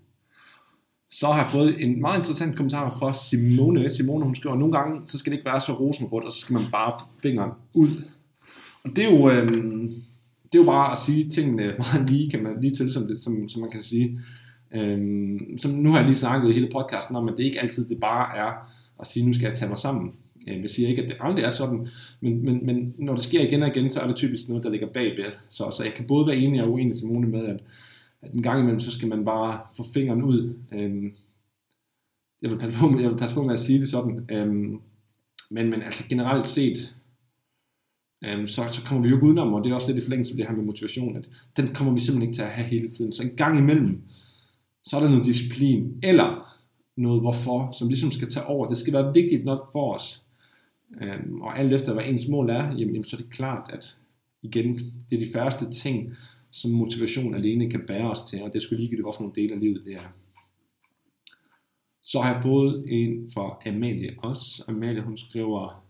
Så 1.15 1.27
har 1.27 1.43
jeg 1.43 1.51
fået 1.51 1.83
en 1.83 2.01
meget 2.01 2.19
interessant 2.19 2.57
kommentar 2.57 2.91
fra 2.99 3.13
Simone. 3.13 3.91
Simone, 3.91 4.25
hun 4.25 4.35
skriver, 4.35 4.53
at 4.53 4.59
nogle 4.59 4.79
gange, 4.79 5.01
så 5.05 5.19
skal 5.19 5.33
det 5.33 5.39
ikke 5.39 5.51
være 5.51 5.61
så 5.61 5.73
rosenrødt, 5.73 6.25
og 6.25 6.33
så 6.33 6.39
skal 6.39 6.55
man 6.55 6.63
bare 6.73 6.93
få 7.01 7.07
fingeren 7.23 7.51
ud. 7.75 8.03
Og 8.85 8.91
det 8.97 9.05
er 9.05 9.11
jo, 9.11 9.31
øh, 9.31 9.49
det 10.53 10.59
er 10.59 10.59
jo 10.59 10.65
bare 10.65 10.93
at 10.93 10.99
sige 10.99 11.31
tingene 11.31 11.75
meget 11.79 12.11
lige, 12.11 12.31
kan 12.31 12.43
man 12.43 12.61
lige 12.61 12.75
til, 12.75 12.93
som, 12.93 13.07
det, 13.07 13.21
som, 13.21 13.49
som 13.49 13.61
man 13.61 13.71
kan 13.71 13.83
sige. 13.83 14.21
Øh, 14.75 15.41
som 15.59 15.71
nu 15.71 15.91
har 15.91 15.99
jeg 15.99 16.07
lige 16.07 16.17
snakket 16.17 16.51
i 16.51 16.53
hele 16.53 16.69
podcasten 16.73 17.17
om, 17.17 17.29
at 17.29 17.35
det 17.37 17.45
ikke 17.45 17.61
altid 17.61 17.89
det 17.89 18.01
bare 18.01 18.37
er 18.37 18.53
at 19.01 19.07
sige, 19.07 19.27
nu 19.27 19.33
skal 19.33 19.47
jeg 19.47 19.57
tage 19.57 19.69
mig 19.69 19.79
sammen. 19.79 20.13
Øhm, 20.49 20.63
jeg 20.63 20.71
siger 20.71 20.89
ikke, 20.89 21.03
at 21.03 21.09
det 21.09 21.17
aldrig 21.21 21.45
er 21.45 21.51
sådan, 21.51 21.89
men, 22.21 22.45
men, 22.45 22.67
men 22.67 22.95
når 22.99 23.15
det 23.15 23.25
sker 23.25 23.41
igen 23.41 23.63
og 23.63 23.69
igen, 23.69 23.91
så 23.91 24.01
er 24.01 24.07
det 24.07 24.17
typisk 24.17 24.49
noget, 24.49 24.65
der 24.65 24.71
ligger 24.71 24.87
bagved. 24.87 25.33
Så, 25.49 25.71
så 25.77 25.85
jeg 25.85 25.95
kan 25.95 26.07
både 26.07 26.27
være 26.27 26.37
enig 26.37 26.63
og 26.63 26.73
uenig 26.73 26.97
Simone 26.97 27.29
med, 27.29 27.47
at, 27.47 27.61
at 28.23 28.33
en 28.33 28.43
gang 28.43 28.61
imellem, 28.61 28.81
så 28.81 28.91
skal 28.91 29.09
man 29.09 29.25
bare 29.25 29.61
få 29.77 29.85
fingeren 29.95 30.23
ud. 30.23 30.59
Øhm, 30.73 31.15
jeg, 32.43 32.51
vil 32.51 32.59
passe 32.59 32.79
på, 32.79 33.01
jeg 33.01 33.11
vil 33.11 33.19
passe 33.19 33.35
på 33.35 33.43
med 33.43 33.55
at 33.55 33.61
sige 33.61 33.81
det 33.81 33.89
sådan. 33.89 34.27
Øhm, 34.31 34.81
men, 35.51 35.71
men 35.71 35.83
altså 35.83 36.09
generelt 36.09 36.49
set, 36.49 36.95
øhm, 38.25 38.47
så, 38.47 38.65
så 38.69 38.85
kommer 38.85 39.03
vi 39.03 39.09
jo 39.09 39.17
ikke 39.17 39.27
udenom, 39.27 39.55
og 39.55 39.65
det 39.65 39.71
er 39.71 39.75
også 39.75 39.93
lidt 39.93 40.03
i 40.03 40.07
forlængelse 40.07 40.33
af 40.33 40.37
det 40.37 40.47
her 40.47 40.57
med 40.57 40.65
motivation, 40.65 41.17
at 41.17 41.29
den 41.57 41.75
kommer 41.75 41.93
vi 41.93 42.01
simpelthen 42.01 42.29
ikke 42.29 42.37
til 42.37 42.43
at 42.43 42.51
have 42.51 42.69
hele 42.69 42.91
tiden. 42.91 43.13
Så 43.13 43.23
en 43.23 43.37
gang 43.37 43.59
imellem, 43.59 44.03
så 44.85 44.97
er 44.97 45.01
der 45.01 45.09
noget 45.09 45.27
disciplin, 45.27 45.99
eller 46.03 46.59
noget 46.97 47.21
hvorfor, 47.21 47.73
som 47.73 47.89
ligesom 47.89 48.11
skal 48.11 48.31
tage 48.31 48.47
over. 48.47 48.67
Det 48.67 48.77
skal 48.77 48.93
være 48.93 49.13
vigtigt 49.15 49.45
nok 49.45 49.73
for 49.73 49.95
os. 49.95 50.23
Øhm, 51.01 51.41
og 51.41 51.59
alt 51.59 51.73
efter 51.73 51.93
hvad 51.93 52.05
ens 52.07 52.29
mål 52.29 52.51
er, 52.51 52.63
jamen, 52.63 52.79
jamen, 52.79 53.05
så 53.05 53.17
er 53.17 53.21
det 53.21 53.31
klart, 53.31 53.71
at 53.73 53.97
igen, 54.43 54.75
det 55.11 55.21
er 55.21 55.27
de 55.27 55.33
færreste 55.33 55.71
ting, 55.71 56.17
som 56.53 56.71
motivation 56.71 57.35
alene 57.35 57.71
kan 57.71 57.87
bære 57.87 58.11
os 58.11 58.23
til, 58.23 58.43
og 58.43 58.53
det 58.53 58.63
skulle 58.63 58.81
ligegyldigt, 58.81 59.05
hvorfor 59.05 59.23
nogle 59.23 59.35
dele 59.35 59.55
af 59.55 59.61
livet 59.61 59.85
det 59.85 59.95
er. 59.95 60.13
Så 62.03 62.21
har 62.21 62.35
jeg 62.35 62.43
fået 62.43 62.85
en 62.89 63.31
fra 63.31 63.59
Amalie 63.67 64.17
også. 64.19 64.65
Amalie, 64.69 65.03
hun 65.03 65.17
skriver, 65.17 65.87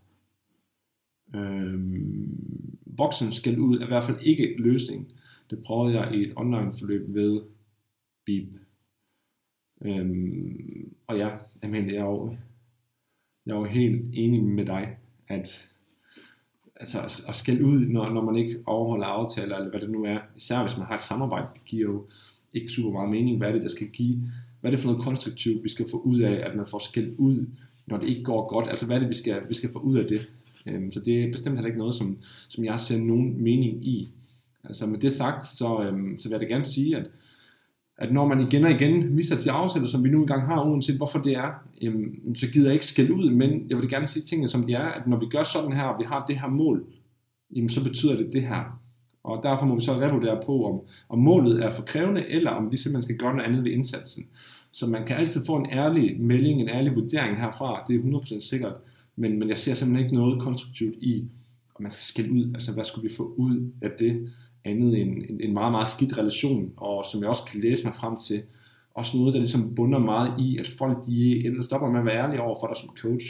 øhm, 1.35 2.39
voksen 2.87 3.33
skal 3.33 3.59
ud 3.59 3.79
er 3.79 3.85
i 3.85 3.89
hvert 3.89 4.05
fald 4.05 4.21
ikke 4.23 4.55
løsning. 4.59 5.13
Det 5.51 5.63
prøvede 5.63 6.01
jeg 6.01 6.15
i 6.15 6.23
et 6.23 6.33
online 6.37 6.75
forløb 6.79 7.15
ved 7.15 7.43
BIP. 8.25 8.49
Øhm, 9.85 10.95
og 11.07 11.19
ja, 11.19 11.31
Amalie, 11.63 11.93
jeg 11.93 12.01
er 12.01 12.05
jo, 12.05 12.37
jeg 13.47 13.53
er 13.53 13.59
jo 13.59 13.65
helt 13.65 14.11
enig 14.13 14.43
med 14.43 14.67
dig, 14.67 14.97
at 15.29 15.72
altså, 16.77 17.25
at 17.29 17.37
skælde 17.37 17.65
ud, 17.65 17.81
når, 17.81 18.11
når 18.11 18.25
man 18.25 18.37
ikke 18.37 18.59
overholder 18.67 19.07
aftaler, 19.07 19.57
eller 19.57 19.71
hvad 19.71 19.81
det 19.81 19.91
nu 19.91 20.05
er, 20.05 20.19
især 20.37 20.63
hvis 20.63 20.77
man 20.77 20.87
har 20.87 20.95
et 20.95 21.01
samarbejde, 21.01 21.47
det 21.55 21.65
giver 21.65 21.83
jo 21.83 22.05
ikke 22.55 22.71
super 22.71 22.91
meget 22.91 23.11
mening, 23.11 23.39
hvad 23.39 23.49
er 23.49 23.53
det, 23.53 23.63
der 23.63 23.69
skal 23.69 23.89
give, 23.89 24.19
hvad 24.61 24.71
er 24.71 24.77
det 24.77 24.81
for 24.81 24.91
noget 24.91 25.05
konstruktivt, 25.05 25.65
vi 25.65 25.69
skal 25.69 25.87
få 25.91 26.01
ud 26.01 26.21
af, 26.21 26.51
at 26.51 26.57
man 26.57 26.67
får 26.67 26.79
skældt 26.79 27.19
ud, 27.19 27.47
når 27.87 27.97
det 27.97 28.09
ikke 28.09 28.23
går 28.23 28.49
godt, 28.49 28.69
altså 28.69 28.87
hvad 28.87 28.97
er 28.97 29.01
det, 29.01 29.09
vi 29.09 29.15
skal, 29.15 29.43
vi 29.49 29.55
skal 29.55 29.73
få 29.73 29.79
ud 29.79 29.97
af 29.97 30.07
det, 30.07 30.31
Øhm, 30.67 30.93
så 30.93 31.01
det 31.01 31.25
er 31.25 31.33
bestemt 31.33 31.57
heller 31.57 31.67
ikke 31.67 31.79
noget, 31.79 31.95
som, 31.95 32.19
som 32.49 32.65
jeg 32.65 32.81
ser 32.81 32.99
nogen 32.99 33.43
mening 33.43 33.87
i. 33.87 34.11
Altså 34.65 34.87
med 34.87 34.99
det 34.99 35.13
sagt, 35.13 35.47
så, 35.47 35.83
øhm, 35.83 36.19
så 36.19 36.29
vil 36.29 36.35
jeg 36.35 36.41
da 36.41 36.55
gerne 36.55 36.65
sige, 36.65 36.97
at, 36.97 37.07
at 38.03 38.13
når 38.13 38.29
man 38.29 38.41
igen 38.41 38.65
og 38.65 38.71
igen 38.71 39.15
misser 39.15 39.41
de 39.41 39.51
afsætter, 39.51 39.89
som 39.89 40.05
vi 40.05 40.09
nu 40.09 40.21
engang 40.21 40.47
har, 40.47 40.65
uanset 40.65 40.97
hvorfor 40.97 41.19
det 41.19 41.33
er, 41.33 41.51
jamen, 41.83 42.37
så 42.37 42.47
gider 42.47 42.67
jeg 42.67 42.75
ikke 42.75 42.87
skælde 42.87 43.15
ud, 43.15 43.31
men 43.31 43.67
jeg 43.69 43.77
vil 43.77 43.89
gerne 43.89 44.09
sige 44.09 44.23
tingene 44.23 44.49
som 44.49 44.67
de 44.67 44.73
er, 44.73 44.85
at 44.85 45.07
når 45.07 45.17
vi 45.17 45.27
gør 45.27 45.43
sådan 45.43 45.73
her, 45.73 45.83
og 45.83 45.99
vi 45.99 46.05
har 46.05 46.25
det 46.27 46.41
her 46.41 46.49
mål, 46.49 46.85
jamen 47.57 47.69
så 47.69 47.85
betyder 47.85 48.17
det 48.17 48.33
det 48.33 48.43
her. 48.43 48.81
Og 49.25 49.41
derfor 49.43 49.67
må 49.67 49.75
vi 49.75 49.81
så 49.81 49.93
revurdere 49.93 50.43
på, 50.47 50.67
om, 50.67 50.81
om 51.09 51.19
målet 51.19 51.65
er 51.65 51.71
for 51.71 51.83
krævende, 51.83 52.29
eller 52.29 52.51
om 52.51 52.73
vi 52.73 52.77
simpelthen 52.77 53.03
skal 53.03 53.17
gøre 53.17 53.37
noget 53.37 53.49
andet 53.49 53.65
ved 53.65 53.71
indsatsen. 53.71 54.27
Så 54.73 54.87
man 54.87 55.07
kan 55.07 55.17
altid 55.17 55.45
få 55.47 55.57
en 55.57 55.67
ærlig 55.73 56.21
melding, 56.21 56.61
en 56.61 56.69
ærlig 56.69 56.95
vurdering 56.95 57.37
herfra, 57.37 57.85
det 57.89 57.97
er 57.97 58.21
100% 58.37 58.41
sikkert, 58.41 58.75
men, 59.17 59.39
men 59.39 59.49
jeg 59.49 59.59
ser 59.59 59.75
simpelthen 59.75 60.05
ikke 60.05 60.17
noget 60.17 60.43
konstruktivt 60.43 60.95
i, 61.01 61.29
at 61.75 61.81
man 61.81 61.91
skal 61.91 62.05
skille 62.05 62.33
ud, 62.33 62.55
altså 62.55 62.73
hvad 62.73 62.85
skulle 62.85 63.09
vi 63.09 63.15
få 63.17 63.35
ud 63.37 63.71
af 63.83 63.91
det, 63.99 64.31
andet 64.65 65.01
end 65.01 65.23
en, 65.29 65.41
en 65.41 65.53
meget, 65.53 65.73
meget 65.73 65.89
skidt 65.89 66.19
relation, 66.19 66.73
og 66.77 67.05
som 67.13 67.21
jeg 67.21 67.29
også 67.29 67.45
kan 67.53 67.61
læse 67.61 67.85
mig 67.85 67.95
frem 67.95 68.17
til, 68.17 68.43
også 68.95 69.17
noget, 69.17 69.35
der 69.35 69.41
ligesom 69.41 69.75
bunder 69.75 69.99
meget 69.99 70.41
i, 70.41 70.59
at 70.59 70.69
folk 70.69 71.07
de 71.07 71.47
ender 71.47 71.63
stopper 71.63 71.91
med 71.91 72.01
at 72.01 72.07
være 72.07 72.25
ærlige 72.25 72.43
over 72.43 72.61
for 72.61 72.67
dig 72.67 72.77
som 72.77 72.97
coach. 72.97 73.27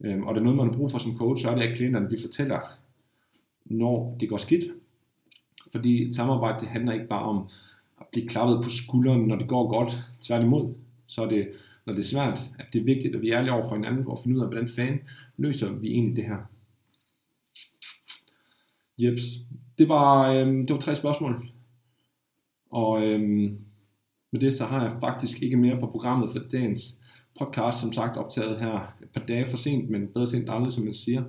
Øhm, 0.00 0.22
og 0.22 0.34
det 0.34 0.40
er 0.40 0.44
noget, 0.44 0.56
man 0.56 0.66
har 0.66 0.76
brug 0.76 0.90
for 0.90 0.98
som 0.98 1.18
coach, 1.18 1.42
så 1.42 1.50
er 1.50 1.54
det, 1.54 1.62
at 1.62 1.76
klienterne 1.76 2.10
de 2.10 2.16
fortæller, 2.22 2.60
når 3.64 4.16
det 4.20 4.28
går 4.28 4.36
skidt. 4.36 4.64
Fordi 5.72 6.12
samarbejde, 6.12 6.60
det 6.60 6.68
handler 6.68 6.92
ikke 6.92 7.06
bare 7.06 7.22
om 7.22 7.48
at 8.00 8.06
blive 8.12 8.28
klappet 8.28 8.64
på 8.64 8.70
skulderen, 8.70 9.20
når 9.20 9.36
det 9.36 9.48
går 9.48 9.68
godt. 9.68 9.98
Tværtimod, 10.20 10.74
så 11.06 11.22
er 11.22 11.28
det, 11.28 11.48
når 11.86 11.92
det 11.92 12.00
er 12.00 12.04
svært, 12.04 12.40
at 12.58 12.66
det 12.72 12.80
er 12.80 12.84
vigtigt, 12.84 13.14
at 13.14 13.22
vi 13.22 13.30
er 13.30 13.38
ærlige 13.38 13.52
over 13.52 13.68
for 13.68 13.74
hinanden, 13.74 14.06
og 14.06 14.18
finde 14.22 14.36
ud 14.36 14.42
af, 14.42 14.48
hvordan 14.48 14.68
fanden 14.68 15.00
løser 15.36 15.72
vi 15.72 15.88
egentlig 15.88 16.16
det 16.16 16.24
her. 16.24 16.38
Jeps. 18.98 19.22
Det 19.78 19.88
var, 19.88 20.32
øhm, 20.32 20.66
det 20.66 20.74
var 20.74 20.80
tre 20.80 20.96
spørgsmål. 20.96 21.48
Og 22.70 23.06
øhm, 23.06 23.58
med 24.32 24.40
det 24.40 24.56
så 24.56 24.64
har 24.64 24.82
jeg 24.82 24.96
faktisk 25.00 25.42
ikke 25.42 25.56
mere 25.56 25.80
på 25.80 25.86
programmet 25.86 26.30
for 26.30 26.38
dagens 26.52 26.98
podcast, 27.38 27.80
som 27.80 27.92
sagt 27.92 28.16
optaget 28.16 28.58
her 28.60 28.94
et 29.02 29.08
par 29.14 29.26
dage 29.28 29.46
for 29.46 29.56
sent, 29.56 29.90
men 29.90 30.06
bedre 30.06 30.26
sent 30.26 30.50
aldrig, 30.50 30.72
som 30.72 30.84
man 30.84 30.94
siger. 30.94 31.24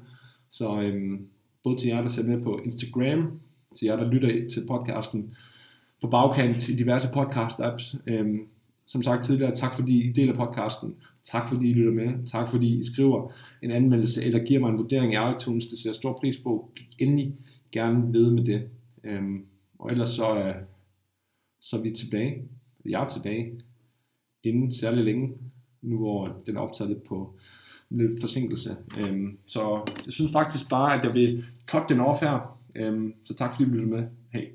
Så 0.52 0.82
øhm, 0.82 1.28
både 1.64 1.78
til 1.78 1.88
jer, 1.88 2.02
der 2.02 2.10
ser 2.10 2.24
med 2.24 2.44
på 2.44 2.60
Instagram, 2.66 3.40
til 3.80 3.86
jer, 3.86 3.96
der 3.96 4.12
lytter 4.12 4.50
til 4.50 4.68
podcasten 4.68 5.34
på 6.02 6.08
bagkant 6.08 6.70
i 6.70 6.76
diverse 6.76 7.08
podcast-apps. 7.08 7.98
Øhm, 8.08 8.48
som 8.86 9.04
sagt 9.04 9.26
tidligere, 9.26 9.56
tak 9.56 9.76
fordi 9.76 10.10
I 10.10 10.12
deler 10.12 10.36
podcasten. 10.36 10.96
Tak 11.24 11.50
fordi 11.50 11.70
I 11.70 11.74
lytter 11.74 11.92
med. 11.92 12.28
Tak 12.28 12.50
fordi 12.50 12.80
I 12.80 12.84
skriver 12.84 13.32
en 13.62 13.72
anmeldelse 13.72 14.24
eller 14.24 14.46
giver 14.46 14.60
mig 14.60 14.70
en 14.70 14.78
vurdering 14.78 15.14
i 15.14 15.18
iTunes. 15.36 15.66
Det 15.66 15.80
ser 15.80 15.90
jeg 15.90 15.96
stor 15.96 16.18
pris 16.22 16.38
på. 16.38 16.72
Endelig 17.00 17.36
gerne 17.72 18.14
ved 18.14 18.32
med 18.32 18.46
det. 18.46 18.70
Øhm, 19.04 19.46
og 19.80 19.92
ellers 19.92 20.10
så, 20.10 20.38
øh, 20.38 20.56
så 21.60 21.78
er 21.78 21.82
vi 21.82 21.92
tilbage. 21.92 22.44
Jeg 22.86 23.04
er 23.04 23.08
tilbage 23.08 23.62
inden 24.44 24.74
særlig 24.74 25.04
længe. 25.04 25.38
Nu 25.82 25.98
hvor 25.98 26.42
den 26.46 26.58
er 26.58 26.62
optaget 26.62 26.92
lidt 26.92 27.04
på 27.04 27.40
lidt 27.90 28.22
forsinkelse. 28.22 28.78
Øhm, 28.98 29.38
så 29.46 29.92
jeg 30.06 30.14
synes 30.14 30.32
faktisk 30.32 30.70
bare, 30.70 30.98
at 30.98 31.06
jeg 31.06 31.16
vil 31.16 31.46
cut 31.68 31.84
den 31.90 32.00
off 32.00 32.22
her. 32.22 32.60
Øhm, 32.76 33.14
så 33.24 33.34
tak 33.34 33.52
fordi 33.52 33.64
du 33.64 33.70
lyttede 33.70 33.92
med. 33.92 34.08
Hej. 34.34 34.50